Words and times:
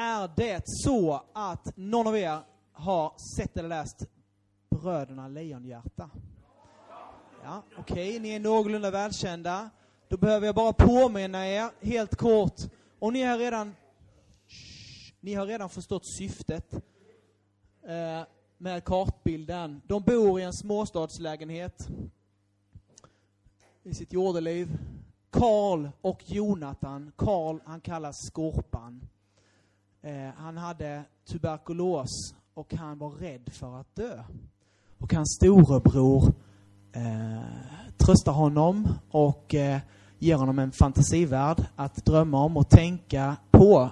är 0.00 0.30
det 0.36 0.62
så 0.64 1.22
att 1.32 1.76
någon 1.76 2.06
av 2.06 2.16
er 2.16 2.38
har 2.72 3.12
sett 3.36 3.56
eller 3.56 3.68
läst 3.68 4.06
Bröderna 4.70 5.28
Lejonhjärta? 5.28 6.10
Ja, 7.44 7.62
okej, 7.78 8.20
ni 8.20 8.28
är 8.28 8.40
någorlunda 8.40 8.90
välkända. 8.90 9.70
Då 10.08 10.16
behöver 10.16 10.46
jag 10.46 10.54
bara 10.54 10.72
påminna 10.72 11.48
er 11.48 11.70
helt 11.80 12.16
kort. 12.16 12.56
Och 12.98 13.12
ni 13.12 13.22
har 13.22 13.38
redan 13.38 13.74
Shh, 14.48 15.12
ni 15.20 15.34
har 15.34 15.46
redan 15.46 15.68
förstått 15.68 16.02
syftet 16.18 16.74
eh, 17.82 18.22
med 18.58 18.84
kartbilden. 18.84 19.82
De 19.86 20.02
bor 20.02 20.40
i 20.40 20.42
en 20.42 20.52
småstadslägenhet 20.52 21.88
i 23.82 23.94
sitt 23.94 24.12
jordeliv. 24.12 24.78
Karl 25.30 25.88
och 26.00 26.30
Jonathan. 26.30 27.12
Karl, 27.16 27.58
han 27.64 27.80
kallas 27.80 28.16
Skorpan. 28.26 29.08
Eh, 30.02 30.30
han 30.36 30.56
hade 30.56 31.04
tuberkulos 31.24 32.34
och 32.54 32.74
han 32.74 32.98
var 32.98 33.10
rädd 33.10 33.52
för 33.52 33.80
att 33.80 33.96
dö. 33.96 34.24
Och 34.98 35.12
hans 35.12 35.36
storebror 35.36 36.32
eh, 36.92 37.40
tröstar 37.96 38.32
honom 38.32 38.88
och 39.10 39.54
eh, 39.54 39.80
ger 40.18 40.36
honom 40.36 40.58
en 40.58 40.72
fantasivärld 40.72 41.66
att 41.76 42.04
drömma 42.04 42.44
om 42.44 42.56
och 42.56 42.68
tänka 42.68 43.36
på. 43.50 43.90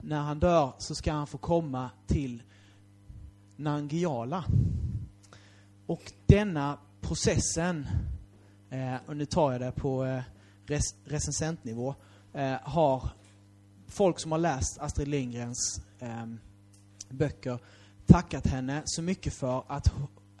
När 0.00 0.20
han 0.20 0.38
dör 0.38 0.72
så 0.78 0.94
ska 0.94 1.12
han 1.12 1.26
få 1.26 1.38
komma 1.38 1.90
till 2.06 2.42
Nangiala. 3.56 4.44
Och 5.86 6.12
denna 6.26 6.78
processen, 7.00 7.86
eh, 8.70 8.94
och 9.06 9.16
nu 9.16 9.26
tar 9.26 9.52
jag 9.52 9.60
det 9.60 9.72
på 9.72 10.04
eh, 10.04 10.22
rec 10.66 10.94
recensentnivå, 11.04 11.94
eh, 12.32 12.56
har 12.62 13.10
folk 13.92 14.18
som 14.18 14.32
har 14.32 14.38
läst 14.38 14.78
Astrid 14.78 15.08
Lindgrens 15.08 15.80
eh, 15.98 16.26
böcker 17.08 17.58
tackat 18.06 18.46
henne 18.46 18.82
så 18.84 19.02
mycket 19.02 19.34
för 19.34 19.64
att, 19.66 19.92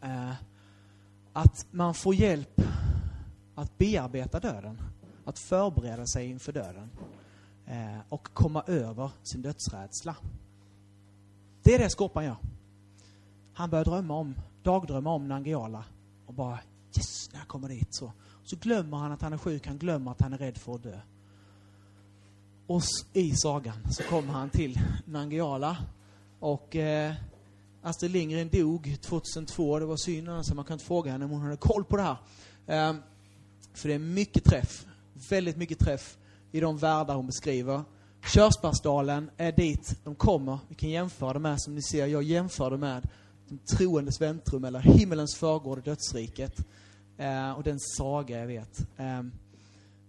eh, 0.02 0.32
att 1.32 1.66
man 1.70 1.94
får 1.94 2.14
hjälp 2.14 2.60
att 3.54 3.78
bearbeta 3.78 4.40
döden. 4.40 4.82
Att 5.24 5.38
förbereda 5.38 6.06
sig 6.06 6.26
inför 6.26 6.52
döden. 6.52 6.90
Eh, 7.66 7.98
och 8.08 8.28
komma 8.34 8.62
över 8.66 9.10
sin 9.22 9.42
dödsrädsla. 9.42 10.16
Det 11.62 11.74
är 11.74 11.78
det 11.78 11.90
Skorpan 11.90 12.24
gör. 12.24 12.36
Han 13.54 13.70
börjar 13.70 13.84
drömma 13.84 14.14
om, 14.14 14.34
dagdrömma 14.62 15.10
om 15.10 15.28
Nangijala 15.28 15.84
och 16.26 16.34
bara 16.34 16.58
yes, 16.96 17.30
när 17.32 17.38
jag 17.38 17.48
kommer 17.48 17.68
dit 17.68 17.94
så. 17.94 18.12
Så 18.44 18.56
glömmer 18.56 18.96
han 18.96 19.12
att 19.12 19.22
han 19.22 19.32
är 19.32 19.38
sjuk, 19.38 19.66
han 19.66 19.78
glömmer 19.78 20.10
att 20.10 20.20
han 20.20 20.32
är 20.32 20.38
rädd 20.38 20.58
för 20.58 20.74
att 20.74 20.82
dö. 20.82 21.00
Och 22.72 22.82
i 23.12 23.32
sagan 23.34 23.74
så 23.90 24.02
kommer 24.02 24.32
han 24.32 24.50
till 24.50 24.80
Nangiala 25.04 25.76
och 26.38 26.76
eh, 26.76 27.14
Astrid 27.82 28.10
Lindgren 28.10 28.48
dog 28.48 28.96
2002. 29.00 29.78
Det 29.78 29.86
var 29.86 29.96
synd, 29.96 30.28
alltså 30.28 30.54
man 30.54 30.64
kan 30.64 30.74
inte 30.74 30.84
fråga 30.84 31.12
henne 31.12 31.24
om 31.24 31.30
hon 31.30 31.40
hade 31.40 31.56
koll 31.56 31.84
på 31.84 31.96
det 31.96 32.02
här. 32.02 32.16
Eh, 32.66 32.96
för 33.74 33.88
det 33.88 33.94
är 33.94 33.98
mycket 33.98 34.44
träff, 34.44 34.86
väldigt 35.28 35.56
mycket 35.56 35.78
träff 35.78 36.18
i 36.52 36.60
de 36.60 36.78
världar 36.78 37.14
hon 37.14 37.26
beskriver. 37.26 37.82
Körsbärsdalen 38.26 39.30
är 39.36 39.52
dit 39.52 39.96
de 40.04 40.14
kommer. 40.14 40.58
Vi 40.68 40.74
kan 40.74 40.90
jämföra 40.90 41.32
det 41.32 41.38
med, 41.38 41.62
som 41.62 41.74
ni 41.74 41.82
ser, 41.82 42.06
jag 42.06 42.22
jämför 42.22 42.70
det 42.70 42.78
med 42.78 43.08
de 43.48 43.58
troendes 43.76 44.20
väntrum 44.20 44.64
eller 44.64 44.80
himmelens 44.80 45.36
förgård 45.36 45.78
i 45.78 45.82
dödsriket. 45.82 46.66
Eh, 47.18 47.50
och 47.50 47.62
den 47.62 47.80
saga 47.80 48.38
jag 48.38 48.46
vet. 48.46 48.80
Eh, 48.96 49.22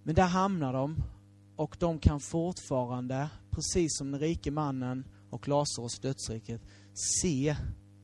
men 0.03 0.15
där 0.15 0.27
hamnar 0.27 0.73
de 0.73 1.03
och 1.55 1.75
de 1.79 1.99
kan 1.99 2.19
fortfarande, 2.19 3.29
precis 3.51 3.97
som 3.97 4.11
den 4.11 4.19
rike 4.19 4.51
mannen 4.51 5.05
och 5.29 5.47
Lazarus 5.47 5.99
i 5.99 6.01
dödsriket, 6.01 6.61
se 6.93 7.55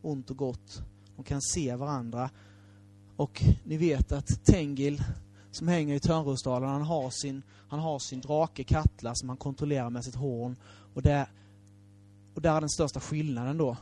ont 0.01 0.29
och 0.29 0.37
gott. 0.37 0.81
De 1.15 1.23
kan 1.23 1.41
se 1.41 1.75
varandra. 1.75 2.29
Och 3.15 3.43
ni 3.63 3.77
vet 3.77 4.11
att 4.11 4.45
Tengil, 4.45 5.03
som 5.51 5.67
hänger 5.67 5.95
i 5.95 5.99
Törnrosdalen, 5.99 6.69
han 6.69 6.81
har 6.81 7.09
sin, 7.09 7.43
han 7.69 7.79
har 7.79 7.99
sin 7.99 8.21
drake 8.21 8.63
Katla 8.63 9.15
som 9.15 9.29
han 9.29 9.37
kontrollerar 9.37 9.89
med 9.89 10.05
sitt 10.05 10.15
horn. 10.15 10.55
Och, 10.93 11.01
det, 11.01 11.27
och 12.35 12.41
där 12.41 12.55
är 12.55 12.59
den 12.59 12.69
största 12.69 12.99
skillnaden 12.99 13.57
då, 13.57 13.77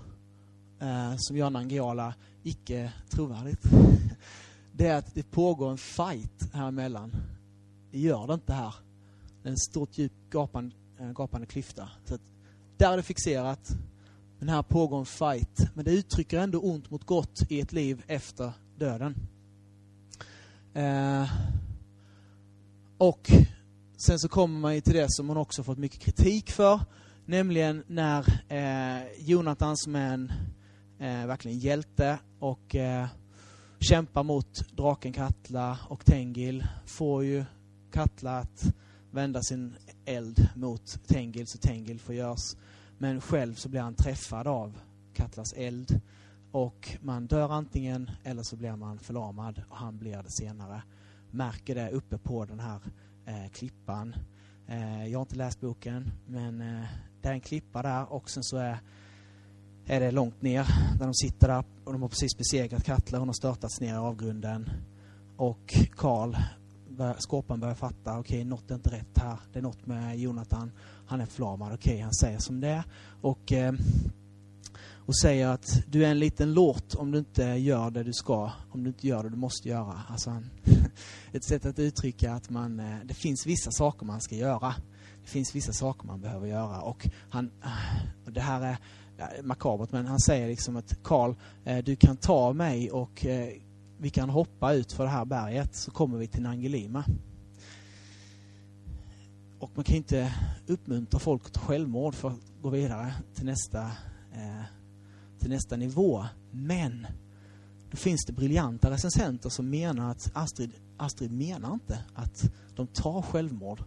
eh, 0.80 1.14
som 1.18 1.38
gör 1.38 1.50
Nangijala 1.50 2.14
icke 2.44 2.94
trovärdigt. 3.10 3.64
Det 4.72 4.88
är 4.88 4.98
att 4.98 5.14
det 5.14 5.32
pågår 5.32 5.72
en 5.72 5.78
fight 5.78 6.54
här 6.54 6.68
emellan. 6.68 7.12
Det 7.92 8.00
gör 8.00 8.28
det 8.28 8.34
inte 8.34 8.54
här. 8.54 8.74
En 9.48 9.58
stort 9.58 9.98
djup 9.98 10.12
gapande, 10.30 10.76
eh, 11.00 11.12
gapande 11.12 11.48
klyfta. 11.48 11.90
Så 12.06 12.16
att 12.16 12.22
där 12.78 12.94
är 12.94 12.98
det 12.98 13.04
fixerat. 13.04 13.70
Men 14.40 14.50
här 14.50 14.64
pågår 14.64 15.00
en 15.00 15.06
fight. 15.06 15.70
Men 15.74 15.86
det 15.86 15.92
uttrycker 15.92 16.40
ändå 16.40 16.60
ont 16.60 16.90
mot 16.92 17.06
gott 17.06 17.42
i 17.50 17.60
ett 17.60 17.74
liv 17.74 18.04
efter 18.08 18.52
döden. 18.78 19.16
Eh, 20.74 21.32
och 22.98 23.32
sen 23.98 24.20
så 24.20 24.30
kommer 24.30 24.60
man 24.60 24.76
ju 24.76 24.82
till 24.82 24.94
det 24.94 25.06
som 25.10 25.28
hon 25.28 25.38
också 25.38 25.64
fått 25.64 25.78
mycket 25.78 26.00
kritik 26.00 26.52
för. 26.52 26.80
Nämligen 27.26 27.84
när 27.88 28.20
eh, 28.48 29.08
Jonathan 29.20 29.78
som 29.78 29.96
är 29.96 30.14
en 30.14 30.32
eh, 31.00 31.28
verkligen 31.28 31.60
hjälte 31.60 32.20
och 32.40 32.76
eh, 32.76 33.08
kämpar 33.80 34.24
mot 34.24 34.76
draken 34.76 35.14
Katla 35.14 35.78
och 35.90 36.06
Tengil 36.06 36.68
får 36.86 37.24
ju 37.24 37.46
Katla 37.92 38.40
att 38.40 38.74
vända 39.12 39.42
sin 39.42 39.76
eld 40.06 40.50
mot 40.56 41.08
Tengil 41.08 41.48
så 41.48 41.58
Tengil 41.58 42.00
förgörs. 42.00 42.56
Men 42.98 43.22
själv 43.22 43.56
så 43.56 43.70
blir 43.70 43.82
han 43.82 43.96
träffad 43.96 44.48
av 44.48 44.78
Katlas 45.14 45.54
eld 45.54 46.02
och 46.52 46.98
man 47.02 47.28
dör 47.28 47.50
antingen 47.50 48.12
eller 48.24 48.44
så 48.44 48.56
blir 48.56 48.76
man 48.76 49.00
förlamad 49.00 49.64
och 49.70 49.78
han 49.78 49.98
blir 49.98 50.24
det 50.24 50.32
senare. 50.32 50.84
Märker 51.32 51.76
det 51.76 51.90
uppe 51.90 52.18
på 52.18 52.46
den 52.46 52.60
här 52.60 52.80
eh, 53.26 53.52
klippan. 53.52 54.16
Eh, 54.68 55.08
jag 55.08 55.20
har 55.20 55.26
inte 55.26 55.36
läst 55.36 55.62
boken 55.62 56.12
men 56.28 56.62
eh, 56.62 56.86
det 57.22 57.28
är 57.28 57.34
en 57.34 57.42
klippa 57.42 57.82
där 57.82 58.14
och 58.14 58.30
sen 58.30 58.44
så 58.44 58.58
är, 58.58 58.80
är 59.86 60.00
det 60.00 60.12
långt 60.12 60.42
ner 60.42 60.66
där 60.98 61.06
de 61.06 61.14
sitter 61.14 61.48
där 61.48 61.64
och 61.84 61.94
de 61.94 62.02
har 62.02 62.10
precis 62.10 62.38
besegrat 62.38 62.84
Katla. 62.84 63.20
Hon 63.20 63.30
har 63.30 63.34
störtats 63.34 63.82
ner 63.82 63.94
i 63.94 63.98
avgrunden. 63.98 64.70
Och 65.38 65.76
Karl, 65.96 66.36
Skåpan 67.18 67.60
börjar 67.60 67.76
fatta, 67.76 68.20
okej, 68.20 68.38
okay, 68.38 68.44
något 68.44 68.72
är 68.72 68.76
inte 68.76 68.90
rätt 68.90 69.18
här. 69.18 69.38
Det 69.54 69.60
är 69.60 69.64
något 69.64 69.86
med 69.86 70.20
Jonathan. 70.20 70.72
Han 71.08 71.22
är 71.22 71.26
förlamad, 71.26 71.74
okej, 71.74 71.94
okay, 71.94 72.04
han 72.04 72.14
säger 72.14 72.40
som 72.40 72.60
det 72.60 72.68
är. 72.68 72.84
Och 73.22 73.52
eh, 73.52 73.74
och 75.08 75.18
säger 75.18 75.48
att 75.48 75.84
du 75.88 76.06
är 76.06 76.10
en 76.10 76.20
liten 76.20 76.54
lort 76.54 76.96
om 76.96 77.12
du 77.12 77.18
inte 77.18 77.44
gör 77.44 77.92
det 77.92 78.04
du 78.04 78.14
ska, 78.14 78.52
om 78.72 78.84
du 78.84 78.90
inte 78.90 79.08
gör 79.08 79.24
det 79.24 79.30
du 79.30 79.36
måste 79.36 79.70
göra. 79.70 80.02
Alltså 80.10 80.44
ett 81.32 81.44
sätt 81.44 81.66
att 81.66 81.80
uttrycka 81.80 82.34
att 82.34 82.50
man, 82.50 82.80
eh, 82.80 82.98
det 83.06 83.14
finns 83.14 83.46
vissa 83.46 83.72
saker 83.72 84.06
man 84.06 84.22
ska 84.22 84.36
göra. 84.36 84.76
Det 85.24 85.30
finns 85.30 85.56
vissa 85.56 85.74
saker 85.74 86.08
man 86.08 86.22
behöver 86.22 86.48
göra 86.48 86.82
och 86.82 87.10
han, 87.30 87.52
eh, 87.64 88.26
och 88.26 88.32
det 88.32 88.42
här 88.42 88.62
är 88.62 88.78
makabert 89.44 89.92
men 89.92 90.06
han 90.06 90.20
säger 90.20 90.48
liksom 90.48 90.78
att 90.78 91.04
Karl, 91.04 91.34
eh, 91.66 91.84
du 91.84 91.96
kan 91.96 92.18
ta 92.18 92.54
mig 92.54 92.92
och 92.92 93.26
vi 93.98 94.10
kan 94.10 94.30
hoppa 94.30 94.74
ut 94.74 94.92
för 94.92 95.04
det 95.04 95.10
här 95.10 95.26
berget 95.26 95.76
så 95.76 95.92
kommer 95.92 96.18
vi 96.18 96.28
till 96.28 96.42
Nangelima. 96.42 97.04
Och 99.60 99.72
man 99.76 99.84
kan 99.84 99.96
inte 99.96 100.34
uppmuntra 100.68 101.20
folk 101.20 101.52
till 101.52 101.62
självmord 101.62 102.14
för 102.16 102.30
att 102.30 102.40
gå 102.62 102.70
vidare 102.70 103.14
till 103.36 103.46
nästa 103.46 103.82
eh, 104.34 104.64
till 105.40 105.50
nästa 105.50 105.76
nivå. 105.76 106.26
Men 106.52 107.08
då 107.92 107.98
finns 107.98 108.26
det 108.26 108.34
briljanta 108.34 108.92
recensenter 108.92 109.50
som 109.50 109.70
menar 109.70 110.12
att 110.12 110.32
Astrid, 110.34 110.72
Astrid 110.98 111.32
menar 111.32 111.74
inte 111.74 112.00
att 112.14 112.52
de 112.76 112.88
tar 112.88 113.22
självmord. 113.22 113.84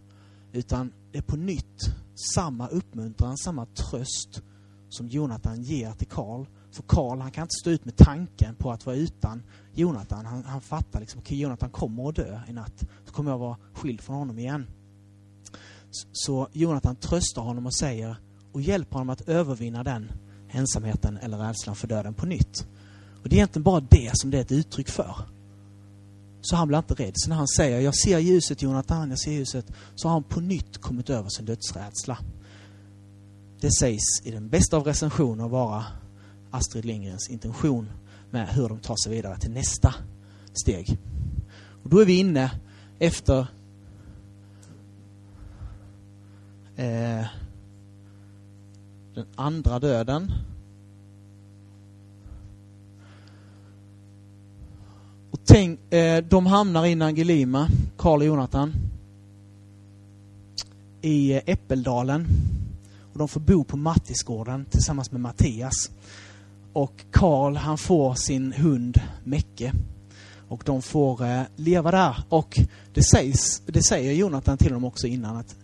Utan 0.51 0.93
det 1.11 1.17
är 1.17 1.21
på 1.21 1.37
nytt 1.37 1.95
samma 2.35 2.67
uppmuntran, 2.67 3.37
samma 3.37 3.65
tröst 3.65 4.41
som 4.89 5.07
Jonathan 5.07 5.61
ger 5.61 5.91
till 5.91 6.07
Karl. 6.07 6.45
För 6.71 6.83
Karl 6.83 7.19
han 7.19 7.31
kan 7.31 7.41
inte 7.41 7.55
stå 7.61 7.69
ut 7.69 7.85
med 7.85 7.95
tanken 7.95 8.55
på 8.55 8.71
att 8.71 8.85
vara 8.85 8.95
utan 8.95 9.43
Jonathan. 9.73 10.25
Han, 10.25 10.43
han 10.43 10.61
fattar 10.61 10.99
liksom, 10.99 11.19
okej 11.19 11.35
okay, 11.35 11.37
Jonathan 11.37 11.69
kommer 11.69 12.09
att 12.09 12.15
dö 12.15 12.39
i 12.47 12.53
natt. 12.53 12.83
Så 13.05 13.13
kommer 13.13 13.31
jag 13.31 13.37
vara 13.37 13.57
skild 13.73 14.01
från 14.01 14.15
honom 14.15 14.39
igen. 14.39 14.67
Så, 15.91 16.07
så 16.11 16.47
Jonathan 16.53 16.95
tröstar 16.95 17.41
honom 17.41 17.65
och 17.65 17.75
säger 17.75 18.15
och 18.51 18.61
hjälper 18.61 18.93
honom 18.93 19.09
att 19.09 19.21
övervinna 19.21 19.83
den 19.83 20.11
ensamheten 20.49 21.17
eller 21.17 21.37
rädslan 21.37 21.75
för 21.75 21.87
döden 21.87 22.13
på 22.13 22.25
nytt. 22.25 22.67
Och 23.23 23.29
Det 23.29 23.35
är 23.35 23.37
egentligen 23.37 23.63
bara 23.63 23.79
det 23.79 24.11
som 24.13 24.31
det 24.31 24.37
är 24.37 24.41
ett 24.41 24.51
uttryck 24.51 24.89
för. 24.89 25.15
Så 26.41 26.55
han 26.55 26.67
blir 26.67 26.77
inte 26.77 26.93
rädd. 26.93 27.13
Så 27.15 27.29
när 27.29 27.35
han 27.35 27.47
säger 27.47 27.79
jag 27.79 27.95
ser 27.95 28.19
ljuset 28.19 28.61
Jonathan, 28.61 29.09
jag 29.09 29.19
ser 29.19 29.31
ljuset, 29.31 29.65
så 29.95 30.07
har 30.07 30.13
han 30.13 30.23
på 30.23 30.39
nytt 30.39 30.77
kommit 30.77 31.09
över 31.09 31.29
sin 31.29 31.45
dödsrädsla. 31.45 32.17
Det 33.59 33.71
sägs 33.71 34.21
i 34.23 34.31
den 34.31 34.49
bästa 34.49 34.77
av 34.77 34.83
recensioner 34.83 35.47
vara 35.47 35.85
Astrid 36.51 36.85
Lindgrens 36.85 37.29
intention 37.29 37.89
med 38.29 38.47
hur 38.47 38.69
de 38.69 38.79
tar 38.79 38.95
sig 39.03 39.15
vidare 39.15 39.37
till 39.37 39.51
nästa 39.51 39.95
steg. 40.53 40.97
Och 41.83 41.89
Då 41.89 41.99
är 41.99 42.05
vi 42.05 42.17
inne 42.17 42.51
efter 42.99 43.39
eh, 46.75 47.25
den 49.13 49.25
andra 49.35 49.79
döden. 49.79 50.31
Och 55.31 55.39
tänk, 55.43 55.93
eh, 55.93 56.23
de 56.23 56.45
hamnar 56.45 56.85
i 56.85 56.95
Nangilima, 56.95 57.67
Karl 57.97 58.19
och 58.19 58.25
Jonathan, 58.25 58.73
i 61.01 61.33
eh, 61.33 61.41
Äppeldalen. 61.45 62.27
Och 63.13 63.19
de 63.19 63.27
får 63.27 63.39
bo 63.39 63.63
på 63.63 63.77
Mattisgården 63.77 64.65
tillsammans 64.65 65.11
med 65.11 65.21
Mattias. 65.21 65.89
Och 66.73 67.05
Karl 67.11 67.55
han 67.55 67.77
får 67.77 68.15
sin 68.15 68.53
hund 68.53 69.01
Mecke. 69.23 69.71
Och 70.47 70.63
de 70.65 70.81
får 70.81 71.25
eh, 71.25 71.41
leva 71.55 71.91
där. 71.91 72.23
Och 72.29 72.59
det, 72.93 73.03
sägs, 73.03 73.61
det 73.65 73.83
säger 73.83 74.13
Jonathan 74.13 74.57
till 74.57 74.71
dem 74.71 74.83
också 74.83 75.07
innan 75.07 75.37
att 75.37 75.55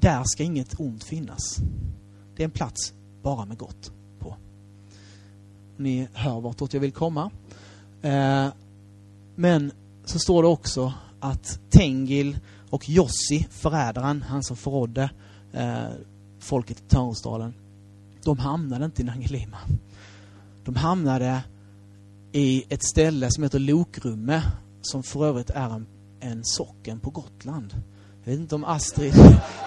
där 0.00 0.22
ska 0.24 0.42
inget 0.42 0.80
ont 0.80 1.04
finnas. 1.04 1.58
Det 2.36 2.42
är 2.42 2.44
en 2.44 2.50
plats 2.50 2.92
bara 3.22 3.44
med 3.44 3.58
gott 3.58 3.92
på. 4.18 4.36
Ni 5.76 6.08
hör 6.12 6.40
vartåt 6.40 6.74
jag 6.74 6.80
vill 6.80 6.92
komma. 6.92 7.30
Eh, 8.02 8.48
men 9.34 9.72
så 10.04 10.18
står 10.18 10.42
det 10.42 10.48
också 10.48 10.92
att 11.20 11.58
Tengil 11.70 12.38
och 12.70 12.88
Jossi, 12.88 13.46
förrädaren, 13.50 14.22
han 14.22 14.42
som 14.42 14.56
förrådde 14.56 15.10
eh, 15.52 15.84
folket 16.40 16.78
i 16.80 16.82
Törnrosdalen, 16.88 17.54
de 18.24 18.38
hamnade 18.38 18.84
inte 18.84 19.02
i 19.02 19.04
Nangelima. 19.04 19.58
De 20.64 20.76
hamnade 20.76 21.42
i 22.32 22.64
ett 22.68 22.84
ställe 22.84 23.30
som 23.30 23.42
heter 23.42 23.58
Lokrumme, 23.58 24.42
som 24.82 25.02
för 25.02 25.26
övrigt 25.26 25.50
är 25.50 25.70
en, 25.70 25.86
en 26.20 26.44
socken 26.44 27.00
på 27.00 27.10
Gotland. 27.10 27.74
Jag 28.24 28.32
vet 28.32 28.40
inte 28.40 28.54
om 28.54 28.64
Astrid... 28.64 29.14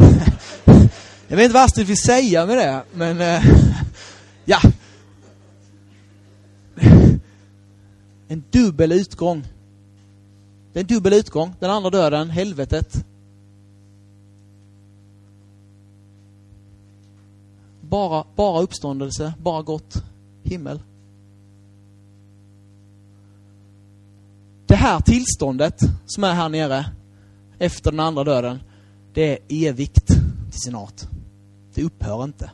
jag 1.28 1.38
vet 1.38 1.44
inte 1.44 1.54
vad 1.54 1.64
Astrid 1.64 1.88
vill 1.88 2.02
säga 2.02 2.46
med 2.46 2.58
det, 2.58 2.84
men... 2.94 3.22
Eh, 3.22 3.44
ja. 4.46 4.60
En 8.28 8.44
dubbel 8.52 8.92
utgång. 8.92 9.48
Det 10.74 10.80
är 10.80 10.84
en 10.84 10.88
dubbel 10.88 11.14
utgång. 11.14 11.56
Den 11.60 11.70
andra 11.70 11.90
döden, 11.90 12.30
helvetet. 12.30 13.06
Bara, 17.82 18.26
bara 18.36 18.62
uppståndelse, 18.62 19.34
bara 19.40 19.62
gott. 19.62 20.04
Himmel. 20.46 20.80
Det 24.66 24.76
här 24.76 25.00
tillståndet 25.00 25.80
som 26.06 26.24
är 26.24 26.34
här 26.34 26.50
nere 26.50 26.86
efter 27.60 27.92
den 27.92 28.00
andra 28.00 28.24
döden, 28.24 28.60
det 29.14 29.32
är 29.32 29.40
evigt 29.50 30.08
till 30.08 30.62
sin 30.62 30.76
art. 30.76 31.02
Det 31.74 31.84
upphör 31.84 32.24
inte. 32.24 32.52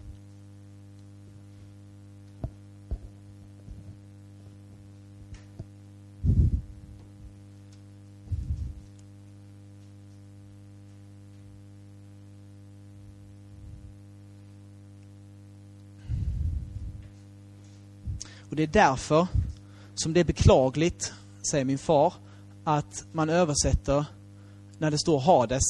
Det 18.61 18.65
är 18.65 18.89
därför 18.89 19.27
som 19.95 20.13
det 20.13 20.19
är 20.19 20.23
beklagligt, 20.23 21.13
säger 21.51 21.65
min 21.65 21.77
far, 21.77 22.13
att 22.63 23.05
man 23.11 23.29
översätter, 23.29 24.05
när 24.77 24.91
det 24.91 24.99
står 24.99 25.19
Hades 25.19 25.63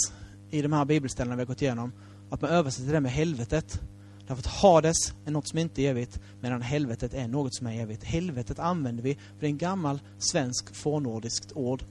i 0.50 0.62
de 0.62 0.74
här 0.74 0.86
bibelställena 0.86 1.36
vi 1.36 1.42
har 1.42 1.48
gått 1.48 1.62
igenom, 1.62 1.92
att 2.30 2.42
man 2.42 2.52
översätter 2.52 2.94
det 2.94 3.00
med 3.00 3.12
helvetet. 3.12 3.82
Därför 4.28 4.42
att 4.42 4.48
Hades 4.48 5.14
är 5.26 5.32
något 5.32 5.48
som 5.48 5.60
inte 5.60 5.82
är 5.82 5.90
evigt, 5.90 6.20
medan 6.42 6.62
helvetet 6.62 7.14
är 7.14 7.28
något 7.28 7.56
som 7.56 7.68
är 7.68 7.82
evigt. 7.82 8.04
Helvetet 8.04 8.60
använder 8.60 9.04
vi, 9.04 9.14
för 9.14 9.40
det 9.40 9.46
är 9.46 9.50
en 9.50 9.58
gammal 9.58 10.00
svensk 10.20 10.76
fornnordiskt 10.76 11.52
ord. 11.56 11.84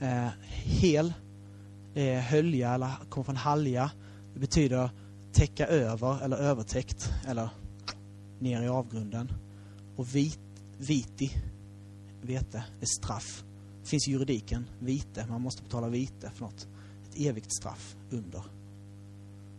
Eh, 0.00 0.28
hel, 0.50 1.12
eh, 1.94 2.18
hölja, 2.18 2.74
eller 2.74 2.90
kommer 3.08 3.24
från 3.24 3.36
halja. 3.36 3.90
Det 4.34 4.40
betyder 4.40 4.90
täcka 5.32 5.66
över, 5.66 6.24
eller 6.24 6.36
övertäckt, 6.36 7.10
eller 7.28 7.48
ner 8.38 8.62
i 8.62 8.68
avgrunden. 8.68 9.32
Och 9.96 10.14
vit, 10.14 10.38
viti, 10.78 11.30
vete, 12.22 12.64
är 12.80 12.86
straff. 12.86 13.44
Det 13.82 13.88
finns 13.88 14.08
i 14.08 14.10
juridiken, 14.10 14.70
vite, 14.78 15.26
man 15.26 15.40
måste 15.40 15.62
betala 15.62 15.88
vite 15.88 16.30
för 16.34 16.44
något. 16.44 16.68
Ett 17.08 17.20
evigt 17.20 17.52
straff 17.52 17.96
under. 18.10 18.42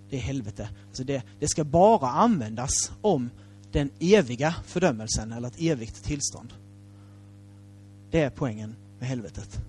Det 0.10 0.16
är 0.16 0.22
helvete. 0.22 0.70
Alltså 0.88 1.04
det, 1.04 1.24
det 1.40 1.48
ska 1.48 1.64
bara 1.64 2.10
användas 2.10 2.92
om 3.02 3.30
den 3.72 3.90
eviga 4.00 4.56
fördömelsen 4.66 5.32
eller 5.32 5.48
ett 5.48 5.62
evigt 5.62 6.04
tillstånd. 6.04 6.54
Det 8.12 8.22
är 8.22 8.30
poängen 8.30 8.76
med 9.00 9.08
helvetet. 9.08 9.60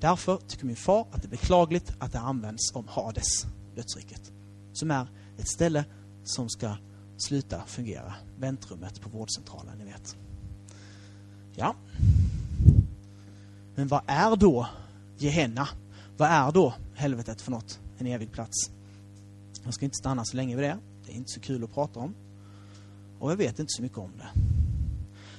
Därför 0.00 0.36
tycker 0.36 0.66
min 0.66 0.76
far 0.76 1.06
att 1.10 1.22
det 1.22 1.26
är 1.26 1.30
beklagligt 1.30 1.92
att 1.98 2.12
det 2.12 2.18
används 2.18 2.72
om 2.74 2.88
Hades, 2.88 3.46
dödsriket. 3.74 4.32
Som 4.72 4.90
är 4.90 5.06
ett 5.38 5.48
ställe 5.48 5.84
som 6.24 6.48
ska 6.48 6.76
sluta 7.16 7.62
fungera. 7.66 8.14
Väntrummet 8.38 9.00
på 9.00 9.08
vårdcentralen, 9.08 9.78
ni 9.78 9.84
vet. 9.84 10.16
Ja. 11.56 11.74
Men 13.74 13.88
vad 13.88 14.02
är 14.06 14.36
då 14.36 14.66
Gehenna? 15.18 15.68
Vad 16.16 16.28
är 16.28 16.52
då 16.52 16.74
helvetet 16.94 17.42
för 17.42 17.50
något? 17.50 17.78
En 17.98 18.06
evig 18.06 18.32
plats. 18.32 18.70
Jag 19.64 19.74
ska 19.74 19.84
inte 19.84 19.96
stanna 19.96 20.24
så 20.24 20.36
länge 20.36 20.56
vid 20.56 20.64
det. 20.64 20.78
Det 21.06 21.12
är 21.12 21.16
inte 21.16 21.30
så 21.30 21.40
kul 21.40 21.64
att 21.64 21.74
prata 21.74 22.00
om. 22.00 22.14
Och 23.18 23.30
jag 23.30 23.36
vet 23.36 23.58
inte 23.58 23.72
så 23.72 23.82
mycket 23.82 23.98
om 23.98 24.10
det. 24.18 24.40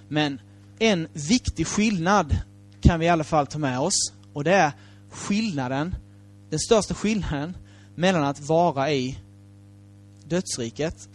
Men 0.08 0.40
en 0.80 1.08
viktig 1.14 1.68
skillnad 1.68 2.38
kan 2.82 3.00
vi 3.00 3.06
i 3.06 3.10
alla 3.10 3.24
fall 3.24 3.48
ta 3.48 3.60
med 3.60 3.80
oss. 3.80 4.14
Och 4.34 4.44
det 4.44 4.54
är 4.54 4.72
skillnaden, 5.10 5.96
den 6.50 6.60
största 6.60 6.94
skillnaden 6.94 7.58
mellan 7.96 8.24
att 8.24 8.40
vara 8.40 8.92
i 8.92 9.20
dödsriket 10.28 11.10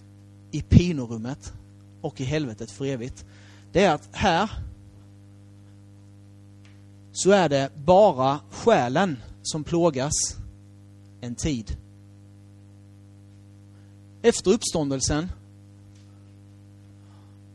i 0.50 0.62
pinorummet 0.62 1.52
och 2.00 2.20
i 2.20 2.24
helvetet 2.24 2.70
för 2.70 2.84
evigt, 2.84 3.24
det 3.72 3.84
är 3.84 3.94
att 3.94 4.08
här 4.12 4.50
så 7.22 7.30
är 7.30 7.48
det 7.48 7.70
bara 7.76 8.40
själen 8.50 9.18
som 9.42 9.64
plågas 9.64 10.12
en 11.20 11.34
tid. 11.34 11.76
Efter 14.22 14.50
uppståndelsen 14.50 15.28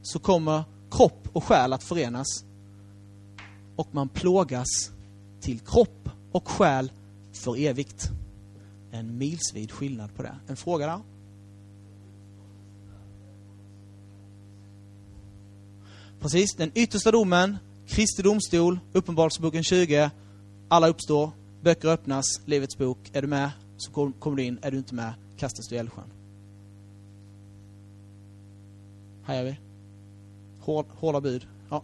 så 0.02 0.20
kommer 0.20 0.64
kropp 0.92 1.28
och 1.34 1.44
själ 1.44 1.74
att 1.74 1.84
förenas 1.84 2.46
och 3.76 3.88
man 3.92 4.10
plågas 4.10 4.92
till 5.42 5.60
kropp 5.60 6.10
och 6.32 6.48
själ 6.48 6.92
för 7.34 7.58
evigt. 7.58 8.10
En 8.92 9.18
milsvid 9.18 9.72
skillnad 9.72 10.16
på 10.16 10.24
det. 10.24 10.36
En 10.48 10.56
fråga 10.56 10.88
där? 10.88 11.02
Precis, 16.20 16.56
den 16.56 16.72
yttersta 16.76 17.12
domen, 17.12 17.58
Kristi 17.88 18.22
domstol, 18.22 18.80
Uppenbarelseboken 18.94 19.64
20. 19.64 20.12
Alla 20.68 20.88
uppstår, 20.88 21.32
böcker 21.62 21.88
öppnas, 21.88 22.26
Livets 22.46 22.78
bok. 22.78 22.98
Är 23.14 23.22
du 23.22 23.28
med 23.28 23.52
så 23.78 23.92
kommer 24.20 24.38
du 24.38 24.44
in, 24.44 24.60
är 24.62 24.72
du 24.72 24.78
inte 24.78 24.96
med 24.96 25.14
kastas 25.38 25.68
du 25.68 25.76
i 25.76 25.80
eldsjön. 25.80 26.12
Här 29.24 29.36
är 29.36 29.44
vi. 29.44 29.60
Hård, 30.60 30.86
hårda 30.90 31.22
bud. 31.22 31.48
Ja. 31.70 31.84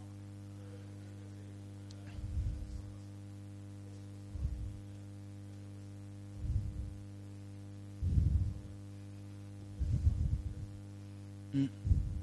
Mm. 11.54 11.70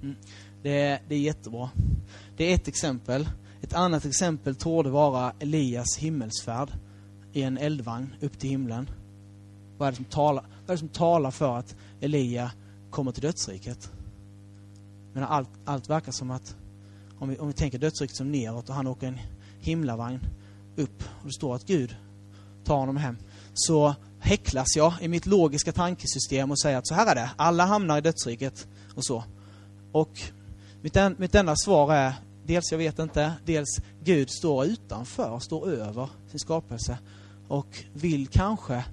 Mm. 0.02 0.16
Det, 0.62 1.00
det 1.08 1.14
är 1.14 1.20
jättebra. 1.20 1.70
Det 2.36 2.44
är 2.50 2.54
ett 2.54 2.68
exempel. 2.68 3.28
Ett 3.62 3.72
annat 3.72 4.04
exempel 4.04 4.54
torde 4.54 4.90
vara 4.90 5.32
Elias 5.38 5.98
himmelsfärd 5.98 6.72
i 7.32 7.42
en 7.42 7.58
eldvagn 7.58 8.14
upp 8.20 8.38
till 8.38 8.50
himlen. 8.50 8.90
Vad 9.78 9.88
är 9.88 9.92
det 9.92 9.96
som 9.96 10.04
talar, 10.04 10.42
vad 10.42 10.70
är 10.70 10.74
det 10.74 10.78
som 10.78 10.88
talar 10.88 11.30
för 11.30 11.56
att 11.58 11.76
Elia 12.00 12.52
kommer 12.90 13.12
till 13.12 13.22
dödsriket? 13.22 13.90
Men 15.12 15.22
allt, 15.22 15.50
allt 15.64 15.90
verkar 15.90 16.12
som 16.12 16.30
att, 16.30 16.56
om 17.18 17.28
vi, 17.28 17.38
om 17.38 17.46
vi 17.46 17.52
tänker 17.52 17.78
dödsriket 17.78 18.16
som 18.16 18.32
neråt 18.32 18.68
och 18.68 18.74
han 18.74 18.86
åker 18.86 19.06
en 19.06 19.18
himlavagn 19.60 20.20
upp 20.76 21.04
och 21.20 21.26
det 21.26 21.32
står 21.32 21.54
att 21.54 21.66
Gud 21.66 21.96
tar 22.64 22.76
honom 22.76 22.96
hem. 22.96 23.16
Så 23.54 23.94
häcklas 24.20 24.76
jag 24.76 24.92
i 25.00 25.08
mitt 25.08 25.26
logiska 25.26 25.72
tankesystem 25.72 26.50
och 26.50 26.60
säger 26.60 26.78
att 26.78 26.86
så 26.86 26.94
här 26.94 27.06
är 27.06 27.14
det, 27.14 27.30
alla 27.36 27.64
hamnar 27.64 27.98
i 27.98 28.00
dödsriket 28.00 28.66
och 28.94 29.04
så. 29.04 29.24
Och 29.92 30.20
mitt, 30.82 30.96
en, 30.96 31.16
mitt 31.18 31.34
enda 31.34 31.56
svar 31.56 31.94
är 31.94 32.14
dels 32.48 32.72
jag 32.72 32.78
vet 32.78 32.98
inte, 32.98 33.32
dels 33.44 33.80
Gud 34.04 34.30
står 34.30 34.64
utanför, 34.64 35.38
står 35.38 35.68
över 35.68 36.10
sin 36.30 36.38
skapelse 36.38 36.98
och 37.48 37.84
vill 37.92 38.28
kanske 38.28 38.84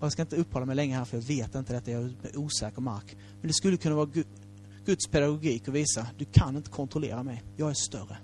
jag 0.00 0.12
ska 0.12 0.22
inte 0.22 0.36
uppehålla 0.36 0.66
mig 0.66 0.76
länge 0.76 0.96
här 0.96 1.04
för 1.04 1.16
jag 1.16 1.24
vet 1.24 1.54
inte 1.54 1.72
detta, 1.72 1.90
jag 1.90 2.02
är 2.02 2.08
på 2.08 2.38
osäker 2.38 2.80
mark. 2.80 3.16
Men 3.40 3.48
det 3.48 3.54
skulle 3.54 3.76
kunna 3.76 3.94
vara 3.94 4.08
Guds 4.84 5.06
pedagogik 5.06 5.68
att 5.68 5.74
visa, 5.74 6.06
du 6.18 6.24
kan 6.24 6.56
inte 6.56 6.70
kontrollera 6.70 7.22
mig, 7.22 7.42
jag 7.56 7.70
är 7.70 7.74
större. 7.74 8.16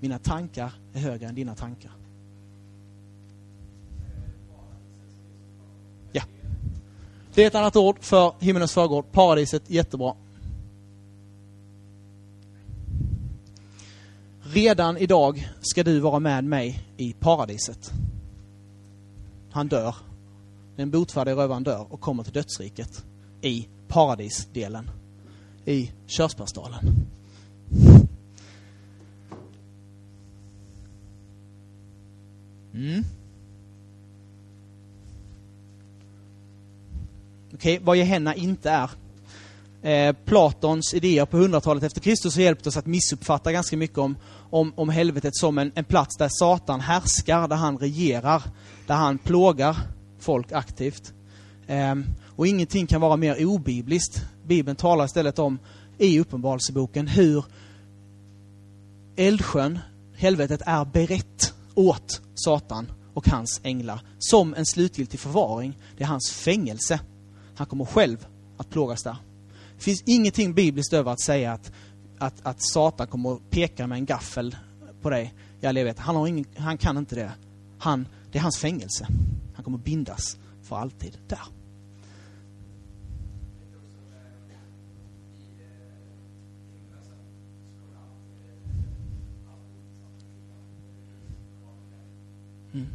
Mina 0.00 0.18
tankar 0.18 0.72
är 0.92 1.00
högre 1.00 1.26
än 1.26 1.34
dina 1.34 1.54
tankar. 1.54 1.92
Ja. 6.12 6.22
Det 7.34 7.42
är 7.42 7.46
ett 7.46 7.54
annat 7.54 7.76
ord 7.76 7.96
för 8.00 8.34
himmelens 8.40 8.72
förgård, 8.72 9.12
paradiset, 9.12 9.70
jättebra. 9.70 10.14
Redan 14.52 14.96
idag 14.96 15.48
ska 15.60 15.82
du 15.82 16.00
vara 16.00 16.18
med 16.18 16.44
mig 16.44 16.82
i 16.96 17.12
paradiset. 17.12 17.90
Han 19.50 19.68
dör. 19.68 19.94
Den 20.76 20.90
botfärdige 20.90 21.36
rövaren 21.36 21.62
dör 21.62 21.86
och 21.92 22.00
kommer 22.00 22.22
till 22.22 22.32
dödsriket 22.32 23.04
i 23.40 23.68
paradisdelen. 23.88 24.90
I 25.64 25.90
körsbärsdalen. 26.06 27.06
Mm. 32.74 33.04
Okej, 37.54 37.74
okay, 37.74 37.78
vad 37.84 37.96
Gehenna 37.96 38.34
inte 38.34 38.70
är. 38.70 38.90
Eh, 39.82 40.12
Platons 40.24 40.94
idéer 40.94 41.24
på 41.24 41.36
100-talet 41.36 41.82
efter 41.82 42.00
Kristus 42.00 42.34
har 42.36 42.42
hjälpt 42.42 42.66
oss 42.66 42.76
att 42.76 42.86
missuppfatta 42.86 43.52
ganska 43.52 43.76
mycket 43.76 43.98
om, 43.98 44.16
om, 44.50 44.72
om 44.76 44.88
helvetet 44.88 45.36
som 45.36 45.58
en, 45.58 45.72
en 45.74 45.84
plats 45.84 46.16
där 46.16 46.28
Satan 46.30 46.80
härskar, 46.80 47.48
där 47.48 47.56
han 47.56 47.78
regerar, 47.78 48.42
där 48.86 48.94
han 48.94 49.18
plågar 49.18 49.76
folk 50.18 50.52
aktivt. 50.52 51.12
Eh, 51.66 51.94
och 52.36 52.46
ingenting 52.46 52.86
kan 52.86 53.00
vara 53.00 53.16
mer 53.16 53.46
obibliskt. 53.46 54.22
Bibeln 54.46 54.76
talar 54.76 55.04
istället 55.04 55.38
om, 55.38 55.58
i 55.98 56.20
Uppenbarelseboken, 56.20 57.06
hur 57.08 57.44
eldsjön, 59.16 59.78
helvetet, 60.16 60.62
är 60.66 60.84
berett 60.84 61.54
åt 61.74 62.20
Satan 62.34 62.92
och 63.14 63.28
hans 63.28 63.60
änglar 63.62 64.00
som 64.18 64.54
en 64.54 64.66
slutgiltig 64.66 65.20
förvaring. 65.20 65.78
Det 65.96 66.04
är 66.04 66.08
hans 66.08 66.30
fängelse. 66.30 67.00
Han 67.54 67.66
kommer 67.66 67.84
själv 67.84 68.26
att 68.56 68.70
plågas 68.70 69.02
där. 69.02 69.16
Det 69.80 69.84
finns 69.84 70.02
ingenting 70.06 70.54
bibliskt 70.54 70.92
över 70.92 71.12
att 71.12 71.20
säga 71.20 71.52
att, 71.52 71.72
att, 72.18 72.34
att 72.42 72.56
Satan 72.62 73.06
kommer 73.06 73.32
att 73.34 73.50
peka 73.50 73.86
med 73.86 73.96
en 73.96 74.06
gaffel 74.06 74.56
på 75.02 75.10
dig 75.10 75.34
i 75.60 75.66
all 75.66 75.76
evighet. 75.76 75.98
Han, 75.98 76.16
har 76.16 76.26
ingen, 76.26 76.44
han 76.56 76.78
kan 76.78 76.96
inte 76.96 77.14
det. 77.14 77.32
Han, 77.78 78.08
det 78.32 78.38
är 78.38 78.42
hans 78.42 78.58
fängelse. 78.58 79.06
Han 79.54 79.64
kommer 79.64 79.78
bindas 79.78 80.36
för 80.62 80.76
alltid 80.76 81.18
där. 81.28 81.38
Mm. 92.72 92.86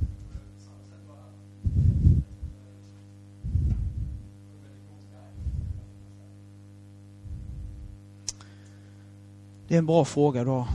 Det 9.76 9.78
är 9.78 9.82
en 9.82 9.86
bra 9.86 10.06
fråga 10.06 10.44
då. 10.44 10.68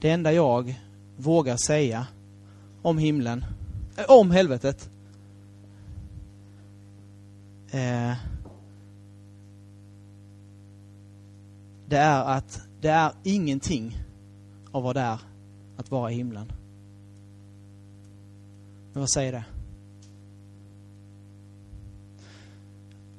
Det 0.00 0.10
enda 0.10 0.32
jag 0.32 0.80
vågar 1.16 1.56
säga 1.56 2.06
om 2.82 2.98
himlen, 2.98 3.44
äh, 3.96 4.04
om 4.08 4.30
helvetet, 4.30 4.90
eh, 7.70 8.14
det 11.86 11.96
är 11.96 12.24
att 12.24 12.62
det 12.80 12.88
är 12.88 13.12
ingenting 13.22 13.98
av 14.72 14.82
vad 14.82 14.96
det 14.96 15.00
är 15.00 15.18
att 15.76 15.90
vara 15.90 16.10
i 16.10 16.14
himlen. 16.14 16.52
Men 18.92 19.00
vad 19.00 19.10
säger 19.10 19.32
det? 19.32 19.44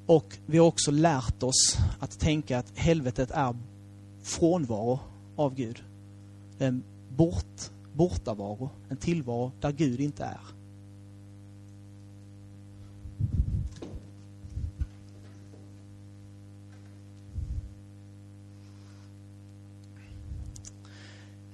Och 0.05 0.38
vi 0.45 0.57
har 0.57 0.65
också 0.65 0.91
lärt 0.91 1.43
oss 1.43 1.77
att 2.00 2.19
tänka 2.19 2.60
att 2.60 2.77
helvetet 2.77 3.31
är 3.31 3.55
frånvaro 4.24 5.00
av 5.36 5.55
Gud. 5.55 5.83
En 6.60 6.83
bort, 7.10 7.72
bortavaro, 7.93 8.69
en 8.89 8.98
tillvaro 8.98 9.51
där 9.62 9.72
Gud 9.72 10.00
inte 10.00 10.24
är. 10.24 10.39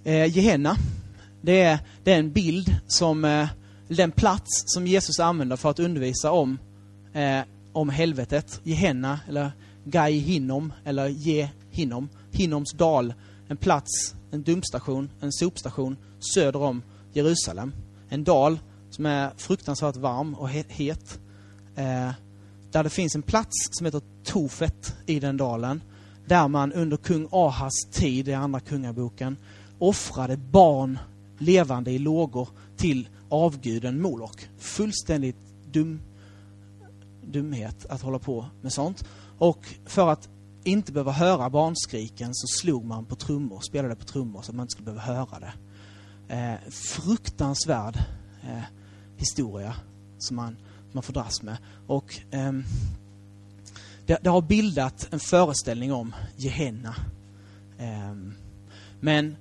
Eh, 0.03 0.38
Gehenna, 0.38 0.77
det 1.41 1.62
är, 1.62 1.79
det 2.03 2.13
är 2.13 2.20
en 2.20 2.32
bild 2.32 2.75
som, 2.88 3.25
eh, 3.25 3.48
den 3.88 4.12
plats 4.12 4.63
som 4.65 4.88
Jesus 4.88 5.20
använder 5.20 5.56
för 5.56 5.70
att 5.70 5.79
undervisa 5.79 6.32
om 6.32 6.60
eh, 7.13 7.41
om 7.74 7.90
helvetet. 7.90 8.62
Gehenna, 8.64 9.20
eller 9.28 9.52
Gai 9.86 10.18
Hinnom, 10.18 10.74
eller 10.86 11.08
Ge 11.08 11.50
Hinnom. 11.72 12.10
Hinnoms 12.32 12.74
dal, 12.74 13.14
en 13.48 13.58
plats, 13.58 14.16
en 14.32 14.44
dumpstation, 14.44 15.10
en 15.22 15.32
sopstation 15.32 15.98
söder 16.34 16.62
om 16.62 16.82
Jerusalem. 17.14 17.74
En 18.10 18.24
dal 18.24 18.60
som 18.90 19.06
är 19.06 19.32
fruktansvärt 19.38 19.96
varm 19.96 20.34
och 20.34 20.50
het. 20.50 21.20
Eh, 21.76 22.12
där 22.72 22.84
det 22.84 22.90
finns 22.90 23.16
en 23.16 23.22
plats 23.22 23.68
som 23.72 23.86
heter 23.86 24.02
Tofet 24.24 24.96
i 25.06 25.20
den 25.20 25.38
dalen. 25.38 25.82
Där 26.26 26.48
man 26.48 26.74
under 26.74 26.98
kung 26.98 27.28
Ahas 27.32 27.86
tid, 27.92 28.28
i 28.28 28.34
andra 28.34 28.60
kungaboken, 28.60 29.38
offrade 29.80 30.38
barn 30.38 31.00
levande 31.38 31.92
i 31.92 32.00
lågor 32.00 32.50
till 32.78 33.08
avguden 33.30 34.02
Molok. 34.02 34.50
Fullständigt 34.58 35.36
dum, 35.72 36.02
dumhet 37.31 37.86
att 37.86 38.01
hålla 38.01 38.19
på 38.19 38.45
med 38.62 38.74
sånt. 38.74 39.03
Och 39.38 39.74
för 39.86 40.07
att 40.07 40.29
inte 40.63 40.91
behöva 40.91 41.12
höra 41.12 41.50
barnskriken 41.50 42.29
så 42.33 42.48
slog 42.48 42.86
man 42.86 43.05
på 43.05 43.15
trummor, 43.15 43.62
spelade 43.62 43.95
på 43.95 44.05
trummor 44.05 44.41
så 44.41 44.51
att 44.51 44.55
man 44.55 44.63
inte 44.63 44.71
skulle 44.71 44.93
behöva 44.93 45.15
höra 45.15 45.39
det. 45.39 45.53
Eh, 46.36 46.71
fruktansvärd 46.71 47.98
eh, 48.43 48.63
historia 49.17 49.75
som 50.17 50.36
man, 50.36 50.57
man 50.91 51.03
får 51.03 51.13
dras 51.13 51.41
med. 51.41 51.57
Och 51.88 52.19
eh, 52.31 52.51
det, 54.05 54.17
det, 54.21 54.29
har 54.29 54.41
bildat 54.41 55.07
en 55.12 55.19
föreställning 55.19 55.93
om 55.93 56.15
Gehenna. 56.36 56.95
Ehm, 57.79 58.33
men 59.00 59.36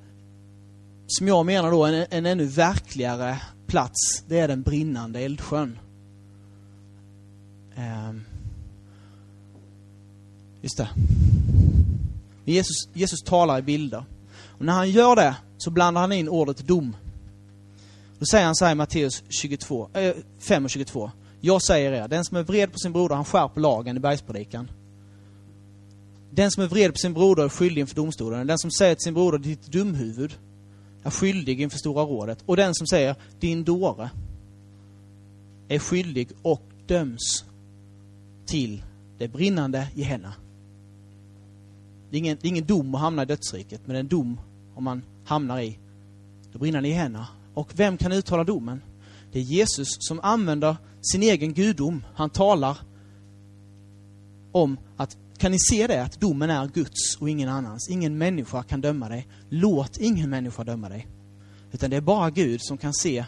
som 1.06 1.28
jag 1.28 1.46
menar 1.46 1.70
då, 1.70 1.86
en, 1.86 2.06
en 2.10 2.26
ännu 2.26 2.44
verkligare 2.44 3.40
plats, 3.66 4.24
det 4.26 4.38
är 4.38 4.48
den 4.48 4.62
brinnande 4.62 5.20
eldsjön. 5.20 5.78
Ehm, 7.78 8.24
just 10.62 10.76
det. 10.76 10.88
Jesus, 12.44 12.88
Jesus 12.92 13.22
talar 13.22 13.58
i 13.58 13.62
bilder. 13.62 14.04
Och 14.58 14.64
när 14.64 14.72
han 14.72 14.90
gör 14.90 15.16
det 15.16 15.36
så 15.58 15.70
blandar 15.70 16.00
han 16.00 16.12
in 16.12 16.28
ordet 16.28 16.66
dom. 16.66 16.96
Då 18.18 18.26
säger 18.30 18.44
han 18.44 18.56
så 18.56 18.64
här 18.64 18.72
i 18.72 18.74
Matteus 18.74 19.22
22, 19.28 19.88
äh, 19.92 20.14
5 20.38 20.64
och 20.64 20.70
22. 20.70 21.10
Jag 21.40 21.62
säger 21.62 21.92
er, 21.92 22.08
den 22.08 22.24
som 22.24 22.36
är 22.36 22.42
vred 22.42 22.72
på 22.72 22.78
sin 22.78 22.92
broder, 22.92 23.14
han 23.14 23.24
skärper 23.24 23.60
lagen 23.60 23.96
i 23.96 24.00
bergspredikan. 24.00 24.70
Den 26.30 26.50
som 26.50 26.62
är 26.62 26.66
vred 26.66 26.92
på 26.92 26.98
sin 26.98 27.14
broder 27.14 27.44
är 27.44 27.48
skyldig 27.48 27.80
inför 27.80 27.96
domstolen. 27.96 28.46
Den 28.46 28.58
som 28.58 28.70
säger 28.70 28.94
till 28.94 29.04
sin 29.04 29.14
broder, 29.14 29.38
ditt 29.38 29.66
dumhuvud, 29.66 30.34
är 31.02 31.10
skyldig 31.10 31.60
inför 31.60 31.78
Stora 31.78 32.02
rådet. 32.02 32.38
Och 32.46 32.56
den 32.56 32.74
som 32.74 32.86
säger, 32.86 33.16
din 33.40 33.64
dåre, 33.64 34.10
är 35.68 35.78
skyldig 35.78 36.28
och 36.42 36.62
döms 36.86 37.44
till 38.48 38.82
det 39.18 39.28
brinnande 39.28 39.88
Gehenna. 39.94 40.34
Det 42.10 42.16
är, 42.16 42.18
ingen, 42.18 42.38
det 42.40 42.46
är 42.46 42.48
ingen 42.48 42.66
dom 42.66 42.94
att 42.94 43.00
hamna 43.00 43.22
i 43.22 43.26
dödsriket, 43.26 43.80
men 43.84 43.94
det 43.94 43.98
är 43.98 44.00
en 44.00 44.08
dom 44.08 44.40
om 44.74 44.84
man 44.84 45.02
hamnar 45.24 45.60
i 45.60 45.78
det 46.52 46.58
brinnande 46.58 46.88
Gehenna. 46.88 47.26
Och 47.54 47.72
vem 47.74 47.96
kan 47.96 48.12
uttala 48.12 48.44
domen? 48.44 48.82
Det 49.32 49.38
är 49.38 49.42
Jesus 49.42 49.88
som 50.00 50.20
använder 50.20 50.76
sin 51.12 51.22
egen 51.22 51.54
gudom. 51.54 52.04
Han 52.14 52.30
talar 52.30 52.78
om 54.52 54.78
att, 54.96 55.16
kan 55.38 55.52
ni 55.52 55.58
se 55.58 55.86
det, 55.86 56.02
att 56.02 56.20
domen 56.20 56.50
är 56.50 56.66
Guds 56.66 57.16
och 57.20 57.30
ingen 57.30 57.48
annans. 57.48 57.88
Ingen 57.90 58.18
människa 58.18 58.62
kan 58.62 58.80
döma 58.80 59.08
dig. 59.08 59.26
Låt 59.48 59.96
ingen 59.96 60.30
människa 60.30 60.64
döma 60.64 60.88
dig. 60.88 61.06
Utan 61.72 61.90
det 61.90 61.96
är 61.96 62.00
bara 62.00 62.30
Gud 62.30 62.60
som 62.62 62.78
kan 62.78 62.94
se 62.94 63.24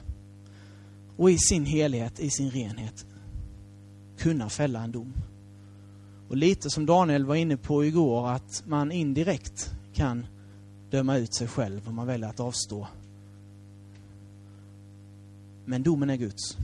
och 1.16 1.30
i 1.30 1.38
sin 1.38 1.64
helhet, 1.64 2.20
i 2.20 2.30
sin 2.30 2.50
renhet, 2.50 3.06
kunna 4.20 4.48
fälla 4.48 4.82
en 4.82 4.92
dom. 4.92 5.12
Och 6.28 6.36
lite 6.36 6.70
som 6.70 6.86
Daniel 6.86 7.24
var 7.24 7.34
inne 7.34 7.56
på 7.56 7.84
igår, 7.84 8.28
att 8.28 8.62
man 8.66 8.92
indirekt 8.92 9.72
kan 9.94 10.26
döma 10.90 11.16
ut 11.16 11.34
sig 11.34 11.48
själv 11.48 11.88
om 11.88 11.94
man 11.94 12.06
väljer 12.06 12.28
att 12.28 12.40
avstå. 12.40 12.86
Men 15.64 15.82
domen 15.82 16.10
är 16.10 16.16
Guds. 16.16 16.56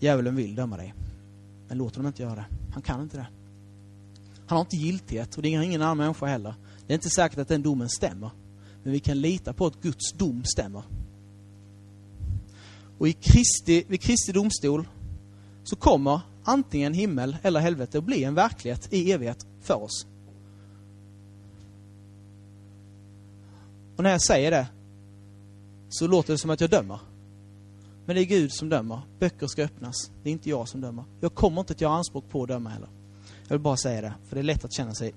Djävulen 0.00 0.36
vill 0.36 0.54
döma 0.54 0.76
dig. 0.76 0.94
Men 1.68 1.78
låt 1.78 1.96
honom 1.96 2.06
inte 2.06 2.22
göra 2.22 2.34
det. 2.34 2.46
Han 2.72 2.82
kan 2.82 3.02
inte 3.02 3.16
det. 3.16 3.26
Han 4.46 4.56
har 4.56 4.60
inte 4.60 4.76
giltighet 4.76 5.36
och 5.36 5.42
det 5.42 5.54
är 5.54 5.62
ingen 5.62 5.82
annan 5.82 5.96
människa 5.96 6.26
heller. 6.26 6.54
Det 6.86 6.92
är 6.92 6.94
inte 6.94 7.10
säkert 7.10 7.38
att 7.38 7.48
den 7.48 7.62
domen 7.62 7.88
stämmer. 7.88 8.30
Men 8.82 8.92
vi 8.92 9.00
kan 9.00 9.20
lita 9.20 9.52
på 9.52 9.66
att 9.66 9.82
Guds 9.82 10.12
dom 10.12 10.42
stämmer. 10.44 10.82
Och 13.04 13.08
i 13.08 13.12
Kristi, 13.12 13.84
vid 13.88 14.00
Kristi 14.00 14.32
domstol 14.32 14.88
så 15.64 15.76
kommer 15.76 16.20
antingen 16.44 16.94
himmel 16.94 17.36
eller 17.42 17.60
helvete 17.60 17.98
att 17.98 18.04
bli 18.04 18.24
en 18.24 18.34
verklighet 18.34 18.92
i 18.92 19.12
evighet 19.12 19.46
för 19.60 19.82
oss. 19.82 20.06
Och 23.96 24.02
när 24.02 24.10
jag 24.10 24.22
säger 24.22 24.50
det 24.50 24.66
så 25.88 26.06
låter 26.06 26.32
det 26.32 26.38
som 26.38 26.50
att 26.50 26.60
jag 26.60 26.70
dömer. 26.70 26.98
Men 28.06 28.16
det 28.16 28.22
är 28.22 28.24
Gud 28.24 28.52
som 28.52 28.68
dömer. 28.68 29.00
Böcker 29.18 29.46
ska 29.46 29.64
öppnas. 29.64 30.10
Det 30.22 30.28
är 30.28 30.32
inte 30.32 30.50
jag 30.50 30.68
som 30.68 30.80
dömer. 30.80 31.04
Jag 31.20 31.34
kommer 31.34 31.60
inte 31.60 31.72
att 31.72 31.80
göra 31.80 31.92
anspråk 31.92 32.28
på 32.30 32.42
att 32.42 32.48
döma 32.48 32.70
heller. 32.70 32.88
Jag 33.42 33.54
vill 33.54 33.62
bara 33.62 33.76
säga 33.76 34.00
det, 34.00 34.14
för 34.28 34.36
det 34.36 34.40
är 34.40 34.44
lätt 34.44 34.64
att 34.64 34.72
känna 34.72 34.94
sig 34.94 35.14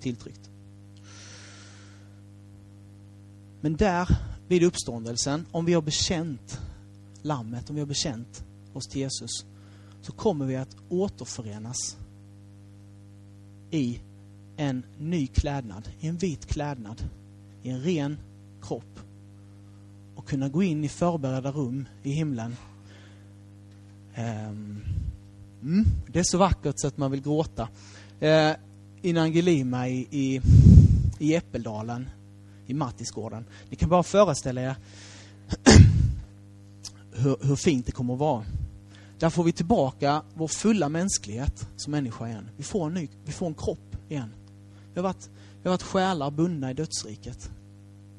tilltryckt. 0.00 0.50
Men 3.60 3.76
där, 3.76 4.08
vid 4.48 4.62
uppståndelsen, 4.62 5.46
om 5.50 5.64
vi 5.64 5.74
har 5.74 5.82
bekänt 5.82 6.60
Lammet, 7.24 7.70
om 7.70 7.74
vi 7.76 7.80
har 7.80 7.86
bekänt 7.86 8.44
oss 8.72 8.86
till 8.86 9.00
Jesus, 9.00 9.44
så 10.02 10.12
kommer 10.12 10.46
vi 10.46 10.56
att 10.56 10.76
återförenas 10.88 11.96
i 13.70 14.00
en 14.56 14.82
ny 14.98 15.26
klädnad, 15.26 15.88
i 16.00 16.08
en 16.08 16.16
vit 16.16 16.46
klädnad, 16.46 17.08
i 17.62 17.70
en 17.70 17.80
ren 17.80 18.18
kropp 18.62 19.00
och 20.14 20.28
kunna 20.28 20.48
gå 20.48 20.62
in 20.62 20.84
i 20.84 20.88
förberedda 20.88 21.52
rum 21.52 21.88
i 22.02 22.10
himlen. 22.12 22.56
Ehm, 24.14 24.80
mm, 25.62 25.84
det 26.06 26.18
är 26.18 26.24
så 26.24 26.38
vackert 26.38 26.74
så 26.78 26.86
att 26.86 26.96
man 26.96 27.10
vill 27.10 27.22
gråta. 27.22 27.68
Eh, 28.20 28.50
uh, 28.50 28.56
I 29.02 29.12
Nangilima 29.12 29.88
i, 29.88 30.08
i, 30.10 30.40
i 31.18 31.34
Äppeldalen, 31.34 32.08
i 32.66 32.74
Mattisgården. 32.74 33.44
Ni 33.70 33.76
kan 33.76 33.88
bara 33.88 34.02
föreställa 34.02 34.62
er 34.62 34.76
hur, 37.24 37.36
hur 37.40 37.56
fint 37.56 37.86
det 37.86 37.92
kommer 37.92 38.14
att 38.14 38.20
vara. 38.20 38.44
Där 39.18 39.30
får 39.30 39.44
vi 39.44 39.52
tillbaka 39.52 40.22
vår 40.34 40.48
fulla 40.48 40.88
mänsklighet 40.88 41.68
som 41.76 41.90
människa 41.90 42.28
igen. 42.28 42.50
Vi 42.56 42.62
får 42.62 42.86
en, 42.86 42.94
ny, 42.94 43.08
vi 43.24 43.32
får 43.32 43.46
en 43.46 43.54
kropp 43.54 43.96
igen. 44.08 44.34
Vi 44.94 45.00
har, 45.00 45.02
varit, 45.02 45.30
vi 45.62 45.68
har 45.68 45.70
varit 45.70 45.82
själar 45.82 46.30
bundna 46.30 46.70
i 46.70 46.74
dödsriket. 46.74 47.50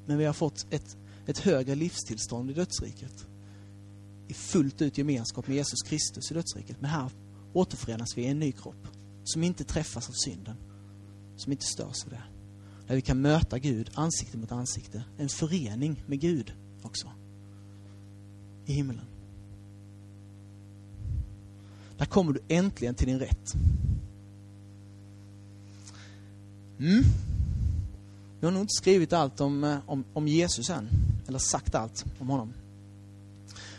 Men 0.05 0.17
vi 0.17 0.25
har 0.25 0.33
fått 0.33 0.65
ett, 0.69 0.97
ett 1.25 1.37
högre 1.37 1.75
livstillstånd 1.75 2.51
i 2.51 2.53
dödsriket. 2.53 3.27
I 4.27 4.33
fullt 4.33 4.81
ut 4.81 4.97
gemenskap 4.97 5.47
med 5.47 5.55
Jesus 5.55 5.81
Kristus 5.81 6.31
i 6.31 6.33
dödsriket. 6.33 6.81
Men 6.81 6.89
här 6.89 7.09
återförenas 7.53 8.17
vi 8.17 8.21
i 8.21 8.27
en 8.27 8.39
ny 8.39 8.51
kropp. 8.51 8.87
Som 9.23 9.43
inte 9.43 9.63
träffas 9.63 10.09
av 10.09 10.13
synden. 10.13 10.55
Som 11.37 11.51
inte 11.51 11.65
störs 11.65 12.03
av 12.05 12.09
det. 12.09 12.23
Där 12.87 12.95
vi 12.95 13.01
kan 13.01 13.21
möta 13.21 13.59
Gud 13.59 13.91
ansikte 13.93 14.37
mot 14.37 14.51
ansikte. 14.51 15.03
En 15.17 15.29
förening 15.29 16.03
med 16.07 16.19
Gud 16.19 16.53
också. 16.81 17.07
I 18.65 18.73
himlen. 18.73 19.01
Där 21.97 22.05
kommer 22.05 22.33
du 22.33 22.39
äntligen 22.47 22.95
till 22.95 23.07
din 23.07 23.19
rätt. 23.19 23.53
Mm. 26.79 27.03
Jag 28.39 28.47
har 28.47 28.53
nog 28.53 28.63
inte 28.63 28.73
skrivit 28.73 29.13
allt 29.13 29.41
om, 29.41 29.63
eh, 29.63 29.77
om, 29.85 30.03
om 30.13 30.27
Jesus 30.27 30.69
än, 30.69 30.89
eller 31.27 31.39
sagt 31.39 31.75
allt 31.75 32.05
om 32.19 32.29
honom. 32.29 32.53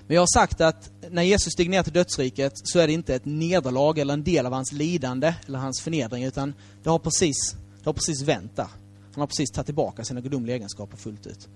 Men 0.07 0.15
jag 0.15 0.23
har 0.23 0.35
sagt 0.35 0.61
att 0.61 0.91
när 1.11 1.23
Jesus 1.23 1.53
steg 1.53 1.71
ner 1.71 1.83
till 1.83 1.93
dödsriket 1.93 2.53
så 2.55 2.79
är 2.79 2.87
det 2.87 2.93
inte 2.93 3.15
ett 3.15 3.25
nederlag 3.25 3.99
eller 3.99 4.15
en 4.15 4.25
del 4.25 4.47
av 4.47 4.53
hans 4.53 4.73
lidande 4.73 5.35
eller 5.47 5.59
hans 5.59 5.81
förnedring, 5.81 6.25
utan 6.25 6.55
det 6.83 6.91
har 6.91 6.99
precis, 6.99 7.37
det 7.79 7.89
har 7.89 7.93
precis 7.93 8.23
vänt 8.23 8.57
där. 8.57 8.69
Han 9.13 9.21
har 9.21 9.27
precis 9.27 9.51
tagit 9.51 9.67
tillbaka 9.67 10.05
sina 10.05 10.21
gudomliga 10.21 10.57
egenskaper 10.57 10.97
fullt 10.97 11.27
ut. 11.27 11.49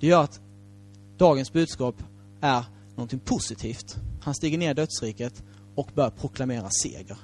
Det 0.00 0.06
gör 0.06 0.22
att 0.22 0.40
dagens 1.22 1.52
budskap 1.52 2.02
är 2.40 2.64
någonting 2.96 3.18
positivt. 3.18 3.96
Han 4.22 4.34
stiger 4.34 4.58
ner 4.58 4.70
i 4.70 4.74
dödsriket 4.74 5.42
och 5.74 5.90
börjar 5.94 6.10
proklamera 6.10 6.70
seger. 6.70 7.16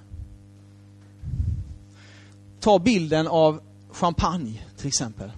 Ta 2.61 2.79
bilden 2.79 3.27
av 3.27 3.61
champagne 3.91 4.63
till 4.77 4.89
exempel. 4.89 5.33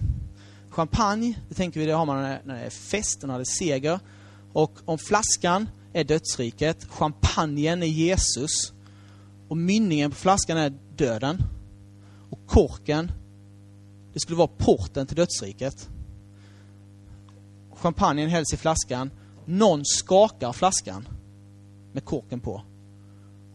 Champagne, 0.69 1.39
det 1.49 1.55
tänker 1.55 1.79
vi, 1.79 1.85
det 1.85 1.93
har 1.93 2.05
man 2.05 2.21
när 2.21 2.55
det 2.55 2.59
är 2.59 2.69
fest 2.69 3.21
när 3.21 3.37
det 3.37 3.41
är 3.41 3.45
seger. 3.45 3.99
Och 4.53 4.71
om 4.85 4.97
flaskan 4.97 5.69
är 5.93 6.03
dödsriket, 6.03 6.85
champagnen 6.89 7.83
är 7.83 7.87
Jesus 7.87 8.73
och 9.47 9.57
mynningen 9.57 10.11
på 10.11 10.17
flaskan 10.17 10.57
är 10.57 10.73
döden. 10.95 11.43
Och 12.29 12.39
korken, 12.47 13.11
det 14.13 14.19
skulle 14.19 14.37
vara 14.37 14.51
porten 14.57 15.07
till 15.07 15.15
dödsriket. 15.15 15.89
Champagnen 17.81 18.29
hälls 18.29 18.53
i 18.53 18.57
flaskan. 18.57 19.11
Någon 19.45 19.85
skakar 19.85 20.53
flaskan 20.53 21.07
med 21.91 22.05
korken 22.05 22.39
på. 22.39 22.61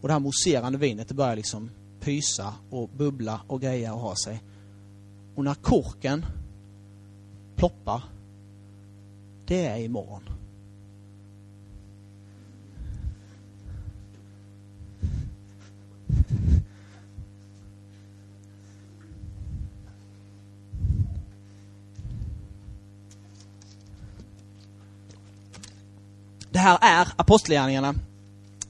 Och 0.01 0.07
det 0.07 0.13
här 0.13 0.19
mousserande 0.19 0.77
vinet, 0.77 1.07
det 1.07 1.13
börjar 1.13 1.35
liksom 1.35 1.69
pysa 1.99 2.53
och 2.69 2.89
bubbla 2.89 3.41
och 3.47 3.61
greja 3.61 3.93
och 3.93 3.99
ha 3.99 4.15
sig. 4.15 4.43
Och 5.35 5.43
när 5.43 5.53
korken 5.53 6.25
ploppar, 7.55 8.03
det 9.45 9.65
är 9.65 9.77
imorgon. 9.77 10.23
Det 26.57 26.61
här 26.61 26.77
är 26.81 27.07
Apostlagärningarna 27.15 27.95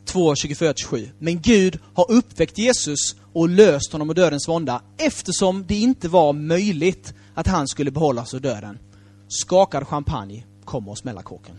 2, 0.05 0.33
24-27. 0.33 1.09
Men 1.19 1.41
Gud 1.41 1.79
har 1.93 2.11
uppväckt 2.11 2.57
Jesus 2.57 3.15
och 3.33 3.49
löst 3.49 3.91
honom 3.91 4.09
ur 4.09 4.13
dödens 4.13 4.47
vånda 4.47 4.81
eftersom 4.97 5.65
det 5.67 5.75
inte 5.75 6.09
var 6.09 6.33
möjligt 6.33 7.13
att 7.33 7.47
han 7.47 7.67
skulle 7.67 7.91
behållas 7.91 8.33
ur 8.33 8.39
döden. 8.39 8.79
Skakad 9.27 9.87
champagne 9.87 10.45
kommer 10.65 10.91
och 10.91 10.97
smälla 10.97 11.21
kåken. 11.21 11.55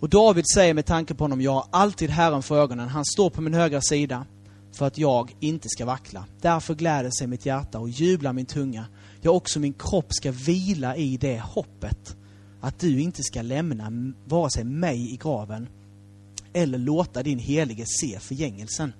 Och 0.00 0.08
David 0.08 0.44
säger 0.54 0.74
med 0.74 0.86
tanke 0.86 1.14
på 1.14 1.24
honom, 1.24 1.40
jag 1.40 1.52
har 1.52 1.66
alltid 1.70 2.10
Herren 2.10 2.42
för 2.42 2.62
ögonen. 2.62 2.88
Han 2.88 3.04
står 3.04 3.30
på 3.30 3.40
min 3.40 3.54
högra 3.54 3.80
sida 3.80 4.26
för 4.72 4.86
att 4.86 4.98
jag 4.98 5.36
inte 5.40 5.68
ska 5.68 5.84
vackla. 5.84 6.24
Därför 6.40 6.74
gläder 6.74 7.10
sig 7.10 7.26
mitt 7.26 7.46
hjärta 7.46 7.78
och 7.78 7.88
jublar 7.88 8.32
min 8.32 8.46
tunga. 8.46 8.86
Jag 9.20 9.36
också 9.36 9.60
min 9.60 9.72
kropp 9.72 10.06
ska 10.08 10.32
vila 10.32 10.96
i 10.96 11.16
det 11.16 11.40
hoppet 11.40 12.16
att 12.62 12.78
du 12.78 13.00
inte 13.00 13.22
ska 13.22 13.42
lämna 13.42 14.12
vare 14.26 14.50
sig 14.50 14.64
mig 14.64 15.14
i 15.14 15.16
graven 15.16 15.68
eller 16.52 16.78
låta 16.78 17.22
din 17.22 17.38
helige 17.38 17.84
se 17.86 18.18
förgängelsen. 18.20 18.92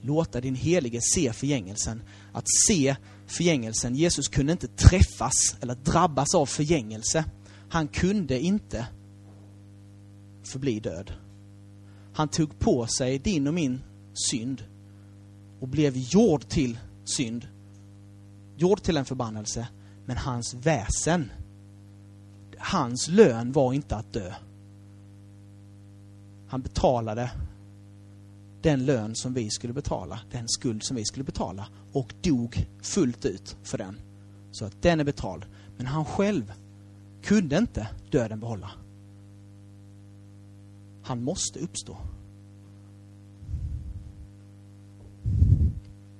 Låta 0.00 0.40
din 0.40 0.54
helige 0.54 1.00
se 1.02 1.32
förgängelsen. 1.32 2.02
Att 2.32 2.44
se 2.68 2.96
förgängelsen. 3.26 3.94
Jesus 3.94 4.28
kunde 4.28 4.52
inte 4.52 4.68
träffas 4.68 5.56
eller 5.60 5.74
drabbas 5.74 6.34
av 6.34 6.46
förgängelse. 6.46 7.24
Han 7.68 7.88
kunde 7.88 8.40
inte 8.40 8.86
förbli 10.44 10.80
död. 10.80 11.12
Han 12.14 12.28
tog 12.28 12.58
på 12.58 12.86
sig 12.86 13.18
din 13.18 13.46
och 13.46 13.54
min 13.54 13.82
synd 14.30 14.64
och 15.60 15.68
blev 15.68 15.96
gjord 15.96 16.48
till 16.48 16.78
synd. 17.04 17.48
Gjord 18.56 18.82
till 18.82 18.96
en 18.96 19.04
förbannelse. 19.04 19.68
Men 20.06 20.16
hans 20.16 20.54
väsen 20.54 21.30
hans 22.62 23.08
lön 23.08 23.52
var 23.52 23.72
inte 23.72 23.96
att 23.96 24.12
dö. 24.12 24.34
Han 26.48 26.62
betalade 26.62 27.30
den 28.62 28.84
lön 28.84 29.14
som 29.14 29.34
vi 29.34 29.50
skulle 29.50 29.72
betala, 29.72 30.20
den 30.30 30.48
skuld 30.48 30.84
som 30.84 30.96
vi 30.96 31.04
skulle 31.04 31.24
betala 31.24 31.66
och 31.92 32.14
dog 32.20 32.66
fullt 32.82 33.24
ut 33.24 33.56
för 33.62 33.78
den. 33.78 33.96
Så 34.52 34.64
att 34.64 34.82
den 34.82 35.00
är 35.00 35.04
betald. 35.04 35.46
Men 35.76 35.86
han 35.86 36.04
själv 36.04 36.52
kunde 37.22 37.58
inte 37.58 37.88
döden 38.10 38.40
behålla. 38.40 38.70
Han 41.02 41.24
måste 41.24 41.58
uppstå. 41.58 41.96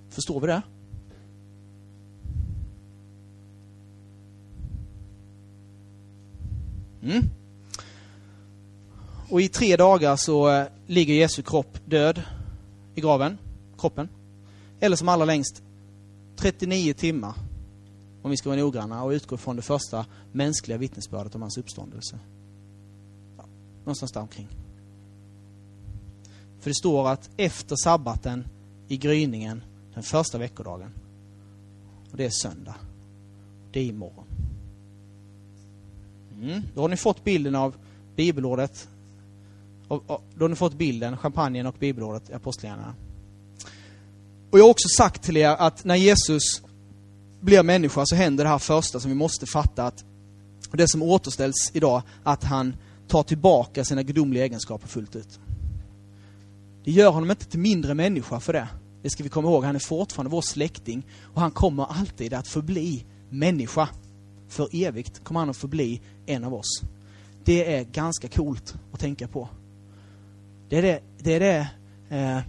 Förstår 0.08 0.40
vi 0.40 0.46
det? 0.46 0.62
Mm. 7.02 7.24
Och 9.30 9.40
i 9.40 9.48
tre 9.48 9.76
dagar 9.76 10.16
så 10.16 10.50
eh, 10.50 10.66
ligger 10.86 11.14
Jesu 11.14 11.42
kropp 11.42 11.78
död 11.84 12.22
i 12.94 13.00
graven, 13.00 13.38
kroppen. 13.78 14.08
Eller 14.80 14.96
som 14.96 15.08
allra 15.08 15.24
längst 15.24 15.62
39 16.36 16.94
timmar 16.94 17.34
om 18.22 18.30
vi 18.30 18.36
ska 18.36 18.48
vara 18.48 18.60
noggranna, 18.60 19.02
och 19.02 19.10
utgå 19.10 19.36
från 19.36 19.56
det 19.56 19.62
första 19.62 20.06
mänskliga 20.32 20.78
vittnesbördet 20.78 21.34
om 21.34 21.42
hans 21.42 21.58
uppståndelse. 21.58 22.18
Ja, 23.36 23.44
någonstans 23.78 24.12
där 24.12 24.20
omkring. 24.20 24.48
För 26.60 26.70
det 26.70 26.74
står 26.74 27.08
att 27.08 27.30
efter 27.36 27.76
sabbaten 27.76 28.44
i 28.88 28.96
gryningen, 28.96 29.62
den 29.94 30.02
första 30.02 30.38
veckodagen, 30.38 30.90
och 32.10 32.16
det 32.16 32.24
är 32.24 32.30
söndag, 32.30 32.74
det 33.72 33.80
är 33.80 33.84
imorgon. 33.84 34.31
Mm. 36.42 36.62
Då 36.74 36.80
har 36.80 36.88
ni 36.88 36.96
fått 36.96 37.24
bilden 37.24 37.54
av 37.54 37.74
bibelordet, 38.16 38.88
då 39.88 40.44
har 40.44 40.48
ni 40.48 40.56
fått 40.56 40.74
bilden, 40.74 41.16
champagnen 41.16 41.66
och 41.66 41.74
bibelordet 41.78 42.30
i 42.30 42.32
Apostlagärningarna. 42.32 42.94
Och 44.50 44.58
jag 44.58 44.64
har 44.64 44.70
också 44.70 44.88
sagt 44.88 45.22
till 45.22 45.36
er 45.36 45.48
att 45.48 45.84
när 45.84 45.96
Jesus 45.96 46.62
blir 47.40 47.62
människa 47.62 48.06
så 48.06 48.14
händer 48.16 48.44
det 48.44 48.50
här 48.50 48.58
första 48.58 49.00
som 49.00 49.10
vi 49.10 49.14
måste 49.14 49.46
fatta 49.46 49.84
att 49.84 50.04
det 50.72 50.88
som 50.88 51.02
återställs 51.02 51.70
idag, 51.72 52.02
att 52.22 52.44
han 52.44 52.76
tar 53.08 53.22
tillbaka 53.22 53.84
sina 53.84 54.02
gudomliga 54.02 54.44
egenskaper 54.44 54.88
fullt 54.88 55.16
ut. 55.16 55.40
Det 56.84 56.90
gör 56.90 57.10
honom 57.10 57.30
inte 57.30 57.44
till 57.44 57.60
mindre 57.60 57.94
människa 57.94 58.40
för 58.40 58.52
det. 58.52 58.68
Det 59.02 59.10
ska 59.10 59.22
vi 59.22 59.28
komma 59.28 59.48
ihåg. 59.48 59.64
Han 59.64 59.74
är 59.74 59.80
fortfarande 59.80 60.30
vår 60.30 60.42
släkting 60.42 61.06
och 61.34 61.40
han 61.40 61.50
kommer 61.50 61.84
alltid 61.84 62.34
att 62.34 62.48
förbli 62.48 63.04
människa. 63.30 63.88
För 64.48 64.68
evigt 64.72 65.24
kommer 65.24 65.40
han 65.40 65.50
att 65.50 65.56
förbli 65.56 66.00
en 66.26 66.44
av 66.44 66.54
oss. 66.54 66.82
Det 67.44 67.76
är 67.76 67.84
ganska 67.84 68.28
coolt 68.28 68.74
att 68.92 69.00
tänka 69.00 69.28
på. 69.28 69.48
Det 70.68 70.78
är 70.78 70.82
det, 70.82 71.00
det, 71.18 71.34
är 71.34 71.40
det 71.40 71.68
eh, 72.16 72.40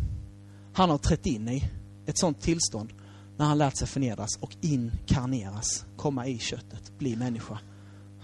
han 0.73 0.89
har 0.89 0.97
trätt 0.97 1.25
in 1.25 1.49
i. 1.49 1.69
Ett 2.05 2.17
sånt 2.17 2.41
tillstånd 2.41 2.93
när 3.37 3.45
han 3.45 3.57
lärt 3.57 3.77
sig 3.77 3.87
förnedras 3.87 4.37
och 4.39 4.55
inkarneras, 4.61 5.85
komma 5.97 6.27
i 6.27 6.39
köttet, 6.39 6.97
bli 6.97 7.15
människa. 7.15 7.59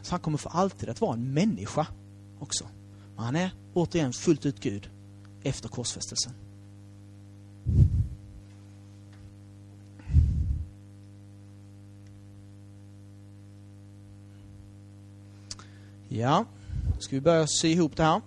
Så 0.02 0.14
han 0.14 0.20
kommer 0.20 0.38
för 0.38 0.50
alltid 0.50 0.90
att 0.90 1.02
vara 1.02 1.14
en 1.14 1.34
människa 1.34 1.88
också. 2.40 2.68
Men 3.16 3.26
han 3.26 3.36
är 3.36 3.52
återigen 3.74 4.14
fullt 4.14 4.46
ut 4.46 4.60
Gud 4.60 4.90
efter 5.44 5.70
korsfästelsen. 5.70 6.34
Ja, 16.20 16.46
ska 17.00 17.16
vi 17.16 17.22
börja 17.22 17.48
sy 17.48 17.68
ihop 17.68 17.98
det 17.98 18.04
här. 18.04 18.22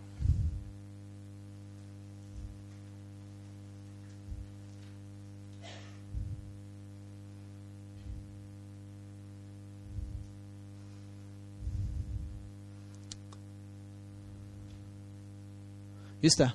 Just 16.20 16.38
det. 16.38 16.52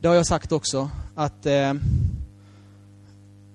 Det 0.00 0.08
har 0.08 0.14
jag 0.14 0.26
sagt 0.26 0.52
också, 0.52 0.90
att, 1.14 1.46
eh, 1.46 1.74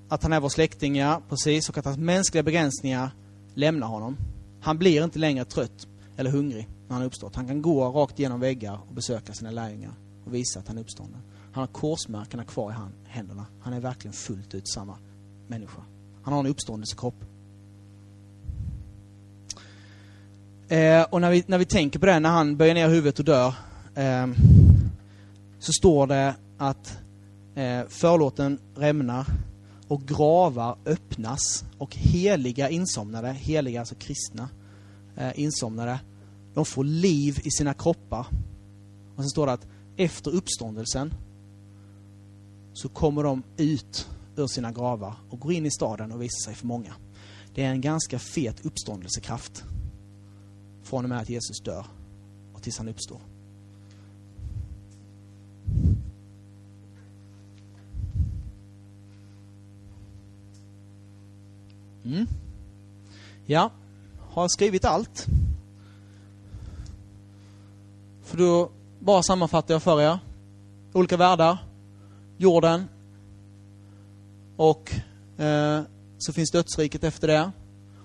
att 0.10 0.24
han 0.24 0.34
är 0.34 0.40
vår 0.40 0.50
släkting, 0.50 0.96
ja, 0.96 1.22
precis, 1.30 1.70
och 1.70 1.78
att 1.78 1.86
hans 1.86 1.98
mänskliga 1.98 2.44
begränsningar 2.44 3.12
lämnar 3.54 3.88
honom. 3.88 4.18
Han 4.62 4.78
blir 4.78 5.04
inte 5.04 5.20
längre 5.20 5.46
trött 5.46 5.88
eller 6.18 6.32
hungrig 6.32 6.68
när 6.88 6.94
han 6.94 7.02
har 7.02 7.08
uppstått. 7.08 7.36
Han 7.36 7.48
kan 7.48 7.62
gå 7.62 7.86
rakt 7.86 8.20
genom 8.20 8.40
väggar 8.40 8.80
och 8.88 8.94
besöka 8.94 9.34
sina 9.34 9.52
lärjungar 9.52 9.94
och 10.26 10.34
visa 10.34 10.60
att 10.60 10.68
han 10.68 10.78
är 10.78 10.82
uppstånden. 10.82 11.22
Han 11.52 11.62
har 11.62 11.68
korsmärkena 11.68 12.44
kvar 12.44 12.72
i 12.72 12.76
händerna. 13.10 13.46
Han 13.62 13.74
är 13.74 13.80
verkligen 13.80 14.14
fullt 14.14 14.54
ut 14.56 14.68
samma 14.68 14.98
människa. 15.48 15.82
Han 16.24 16.34
har 16.34 16.40
en 16.40 16.46
uppståndelsekropp. 16.46 17.16
Eh, 20.68 21.04
och 21.04 21.22
när 21.22 21.32
vi, 21.32 21.44
när 21.48 21.58
vi 21.58 21.66
tänker 21.66 22.00
på 22.00 22.06
det, 22.06 22.20
när 22.20 22.30
han 22.30 22.58
böjer 22.58 22.74
ner 22.74 22.90
huvudet 22.90 23.20
och 23.20 23.26
dör, 23.26 23.54
eh, 23.96 24.28
så 25.60 25.74
står 25.74 26.08
det 26.08 26.36
att 26.58 26.98
eh, 27.56 27.82
förlåten 27.88 28.60
rämnar 28.76 29.26
och 29.88 30.02
gravar 30.02 30.78
öppnas 30.86 31.66
och 31.78 31.96
heliga 31.96 32.70
insomnade, 32.70 33.34
heliga 33.34 33.80
alltså 33.80 33.96
kristna 33.96 34.50
Eh, 35.18 35.32
insomnade, 35.36 36.00
de 36.54 36.66
får 36.66 36.84
liv 36.84 37.40
i 37.44 37.52
sina 37.52 37.74
kroppar. 37.74 38.28
Och 39.16 39.24
sen 39.24 39.30
står 39.30 39.46
det 39.46 39.54
att 39.54 39.68
efter 39.96 40.32
uppståndelsen 40.32 41.14
så 42.74 42.90
kommer 42.90 43.24
de 43.24 43.44
ut 43.58 44.10
ur 44.36 44.48
sina 44.48 44.72
gravar 44.72 45.16
och 45.30 45.40
går 45.40 45.54
in 45.54 45.66
i 45.66 45.72
staden 45.72 46.12
och 46.12 46.22
visar 46.22 46.46
sig 46.46 46.56
för 46.56 46.68
många. 46.68 46.94
Det 47.56 47.64
är 47.64 47.72
en 47.72 47.82
ganska 47.82 48.20
fet 48.20 48.66
uppståndelsekraft 48.66 49.64
från 50.84 51.04
och 51.04 51.10
med 51.10 51.20
att 51.20 51.30
Jesus 51.30 51.60
dör 51.60 51.86
och 52.54 52.64
tills 52.64 52.78
han 52.78 52.88
uppstår. 52.88 53.22
Mm. 62.06 62.28
Ja, 63.46 63.72
har 64.42 64.48
skrivit 64.48 64.86
allt. 64.86 65.26
För 68.24 68.38
då 68.38 68.70
bara 69.00 69.24
sammanfattar 69.24 69.74
jag 69.74 69.84
för 69.84 70.02
er. 70.02 70.20
Olika 70.94 71.18
världar, 71.18 71.58
jorden 72.38 72.88
och 74.58 74.94
eh, 75.38 75.82
så 76.18 76.34
finns 76.34 76.52
dödsriket 76.52 77.04
efter 77.04 77.28
det. 77.28 77.52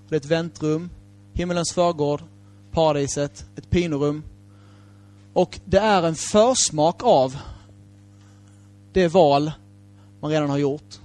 Det 0.08 0.14
är 0.14 0.20
ett 0.20 0.26
väntrum, 0.26 0.90
himmelens 1.32 1.72
förgård, 1.72 2.22
paradiset, 2.70 3.44
ett 3.56 3.70
pinorum. 3.70 4.22
Och 5.32 5.60
det 5.64 5.78
är 5.78 6.02
en 6.02 6.14
försmak 6.14 7.02
av 7.02 7.36
det 8.92 9.08
val 9.08 9.52
man 10.20 10.30
redan 10.30 10.50
har 10.50 10.58
gjort. 10.58 11.00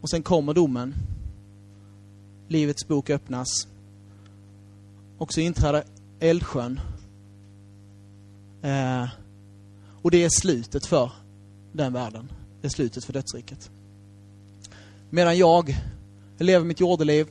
Och 0.00 0.10
sen 0.10 0.22
kommer 0.22 0.54
domen. 0.54 0.94
Livets 2.48 2.88
bok 2.88 3.10
öppnas. 3.10 3.68
Och 5.18 5.32
så 5.32 5.40
inträder 5.40 5.84
eldsjön. 6.20 6.80
Eh, 8.62 9.08
och 10.02 10.10
det 10.10 10.24
är 10.24 10.40
slutet 10.40 10.86
för 10.86 11.12
den 11.72 11.92
världen. 11.92 12.32
Det 12.60 12.66
är 12.66 12.70
slutet 12.70 13.04
för 13.04 13.12
dödsriket. 13.12 13.70
Medan 15.10 15.38
jag 15.38 15.76
lever 16.38 16.66
mitt 16.66 16.80
jordeliv. 16.80 17.28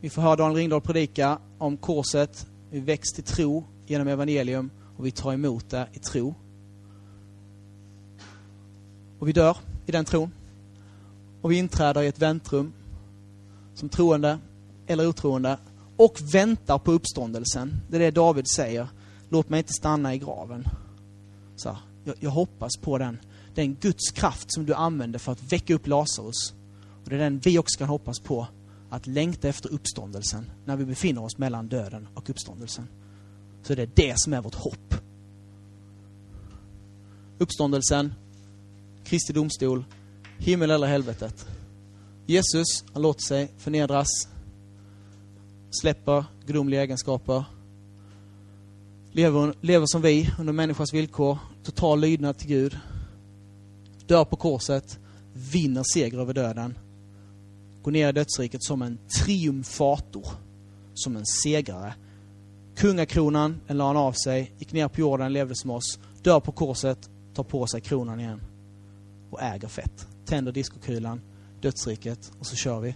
Vi 0.00 0.10
får 0.10 0.22
höra 0.22 0.36
Daniel 0.36 0.56
Ringdahl 0.56 0.80
predika 0.80 1.38
om 1.58 1.76
korset. 1.76 2.46
Vi 2.70 2.80
väcks 2.80 3.12
till 3.12 3.24
tro 3.24 3.64
genom 3.86 4.08
evangelium 4.08 4.70
och 4.96 5.06
vi 5.06 5.10
tar 5.10 5.32
emot 5.32 5.70
det 5.70 5.88
i 5.92 5.98
tro. 5.98 6.34
Och 9.18 9.28
vi 9.28 9.32
dör 9.32 9.56
i 9.86 9.92
den 9.92 10.04
tron. 10.04 10.32
Och 11.40 11.52
vi 11.52 11.56
inträder 11.56 12.02
i 12.02 12.06
ett 12.06 12.18
väntrum 12.18 12.72
som 13.78 13.88
troende 13.88 14.38
eller 14.86 15.06
otroende 15.06 15.58
och 15.96 16.18
väntar 16.34 16.78
på 16.78 16.92
uppståndelsen. 16.92 17.80
Det 17.88 17.96
är 17.96 18.00
det 18.00 18.10
David 18.10 18.48
säger. 18.48 18.88
Låt 19.28 19.48
mig 19.48 19.58
inte 19.58 19.72
stanna 19.72 20.14
i 20.14 20.18
graven. 20.18 20.68
Så, 21.56 21.76
jag, 22.04 22.14
jag 22.20 22.30
hoppas 22.30 22.76
på 22.76 22.98
den, 22.98 23.18
den 23.54 23.74
Guds 23.74 24.10
kraft 24.10 24.52
som 24.52 24.66
du 24.66 24.74
använder 24.74 25.18
för 25.18 25.32
att 25.32 25.52
väcka 25.52 25.74
upp 25.74 25.86
Lazarus. 25.86 26.52
Och 27.04 27.10
det 27.10 27.16
är 27.16 27.20
den 27.20 27.38
vi 27.38 27.58
också 27.58 27.78
kan 27.78 27.88
hoppas 27.88 28.20
på, 28.20 28.46
att 28.90 29.06
längta 29.06 29.48
efter 29.48 29.72
uppståndelsen 29.72 30.50
när 30.64 30.76
vi 30.76 30.84
befinner 30.84 31.24
oss 31.24 31.38
mellan 31.38 31.68
döden 31.68 32.08
och 32.14 32.30
uppståndelsen. 32.30 32.88
Så 33.62 33.74
det 33.74 33.82
är 33.82 33.90
det 33.94 34.14
som 34.16 34.32
är 34.32 34.40
vårt 34.40 34.54
hopp. 34.54 34.94
Uppståndelsen, 37.38 38.14
Kristi 39.04 39.32
domstol, 39.32 39.84
himmel 40.38 40.70
eller 40.70 40.86
helvetet. 40.86 41.57
Jesus, 42.30 42.84
han 42.92 43.02
låter 43.02 43.20
sig 43.20 43.50
förnedras, 43.58 44.28
släpper 45.80 46.24
gudomliga 46.46 46.82
egenskaper, 46.82 47.44
lever, 49.12 49.54
lever 49.60 49.86
som 49.86 50.02
vi 50.02 50.30
under 50.38 50.52
människans 50.52 50.94
villkor, 50.94 51.38
total 51.64 52.00
lydnad 52.00 52.38
till 52.38 52.48
Gud, 52.48 52.78
dör 54.06 54.24
på 54.24 54.36
korset, 54.36 54.98
vinner 55.32 55.82
seger 55.94 56.18
över 56.18 56.34
döden, 56.34 56.78
går 57.82 57.92
ner 57.92 58.08
i 58.08 58.12
dödsriket 58.12 58.64
som 58.64 58.82
en 58.82 58.98
triumfator, 59.18 60.26
som 60.94 61.16
en 61.16 61.26
segrare. 61.26 61.94
Kungakronan, 62.76 63.60
den 63.66 63.76
la 63.76 63.86
han 63.86 63.96
av 63.96 64.12
sig, 64.12 64.52
gick 64.58 64.72
ner 64.72 64.88
på 64.88 65.00
jorden, 65.00 65.32
levde 65.32 65.56
som 65.56 65.70
oss, 65.70 65.98
dör 66.22 66.40
på 66.40 66.52
korset, 66.52 67.10
tar 67.34 67.44
på 67.44 67.66
sig 67.66 67.80
kronan 67.80 68.20
igen 68.20 68.40
och 69.30 69.42
äger 69.42 69.68
fett. 69.68 70.06
Tänder 70.24 70.52
diskokulan, 70.52 71.20
dödsriket 71.60 72.32
och 72.38 72.46
så 72.46 72.56
kör 72.56 72.80
vi. 72.80 72.94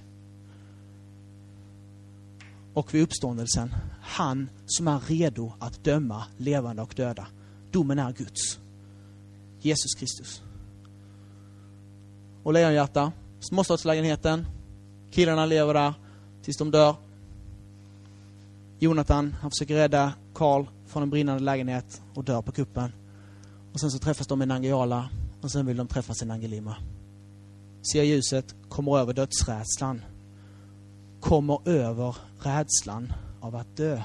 Och 2.74 2.94
vid 2.94 3.02
uppståndelsen, 3.02 3.74
han 4.00 4.50
som 4.66 4.88
är 4.88 5.00
redo 5.00 5.52
att 5.58 5.84
döma 5.84 6.24
levande 6.36 6.82
och 6.82 6.94
döda. 6.96 7.26
Domen 7.70 7.98
är 7.98 8.12
Guds. 8.12 8.58
Jesus 9.60 9.94
Kristus. 9.94 10.42
Och 12.42 12.52
Lejonhjärta, 12.52 13.12
småstadslägenheten, 13.40 14.46
Killarna 15.10 15.46
lever 15.46 15.74
där 15.74 15.94
tills 16.42 16.56
de 16.56 16.70
dör. 16.70 16.96
Jonathan, 18.78 19.34
han 19.40 19.50
försöker 19.50 19.74
rädda 19.74 20.12
Karl 20.34 20.66
från 20.86 21.02
en 21.02 21.10
brinnande 21.10 21.42
lägenhet 21.42 22.02
och 22.14 22.24
dör 22.24 22.42
på 22.42 22.52
kuppen. 22.52 22.92
Och 23.72 23.80
sen 23.80 23.90
så 23.90 23.98
träffas 23.98 24.26
de 24.26 24.42
i 24.42 24.46
Nangijala 24.46 25.10
och 25.40 25.50
sen 25.50 25.66
vill 25.66 25.76
de 25.76 25.88
träffas 25.88 26.22
i 26.22 26.26
Nangelima. 26.26 26.76
Ser 27.82 28.02
ljuset, 28.02 28.54
kommer 28.68 28.98
över 28.98 29.12
dödsrädslan. 29.12 30.04
Kommer 31.20 31.68
över 31.68 32.16
rädslan 32.42 33.12
av 33.40 33.56
att 33.56 33.76
dö. 33.76 34.02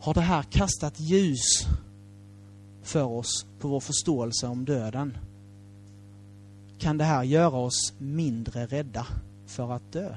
Har 0.00 0.14
det 0.14 0.20
här 0.20 0.42
kastat 0.42 1.00
ljus 1.00 1.66
för 2.82 3.04
oss 3.04 3.46
på 3.58 3.68
vår 3.68 3.80
förståelse 3.80 4.46
om 4.46 4.64
döden? 4.64 5.18
Kan 6.78 6.98
det 6.98 7.04
här 7.04 7.22
göra 7.22 7.56
oss 7.56 7.92
mindre 7.98 8.66
rädda 8.66 9.06
för 9.46 9.72
att 9.72 9.92
dö? 9.92 10.16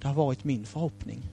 Det 0.00 0.08
har 0.08 0.14
varit 0.14 0.44
min 0.44 0.66
förhoppning. 0.66 1.30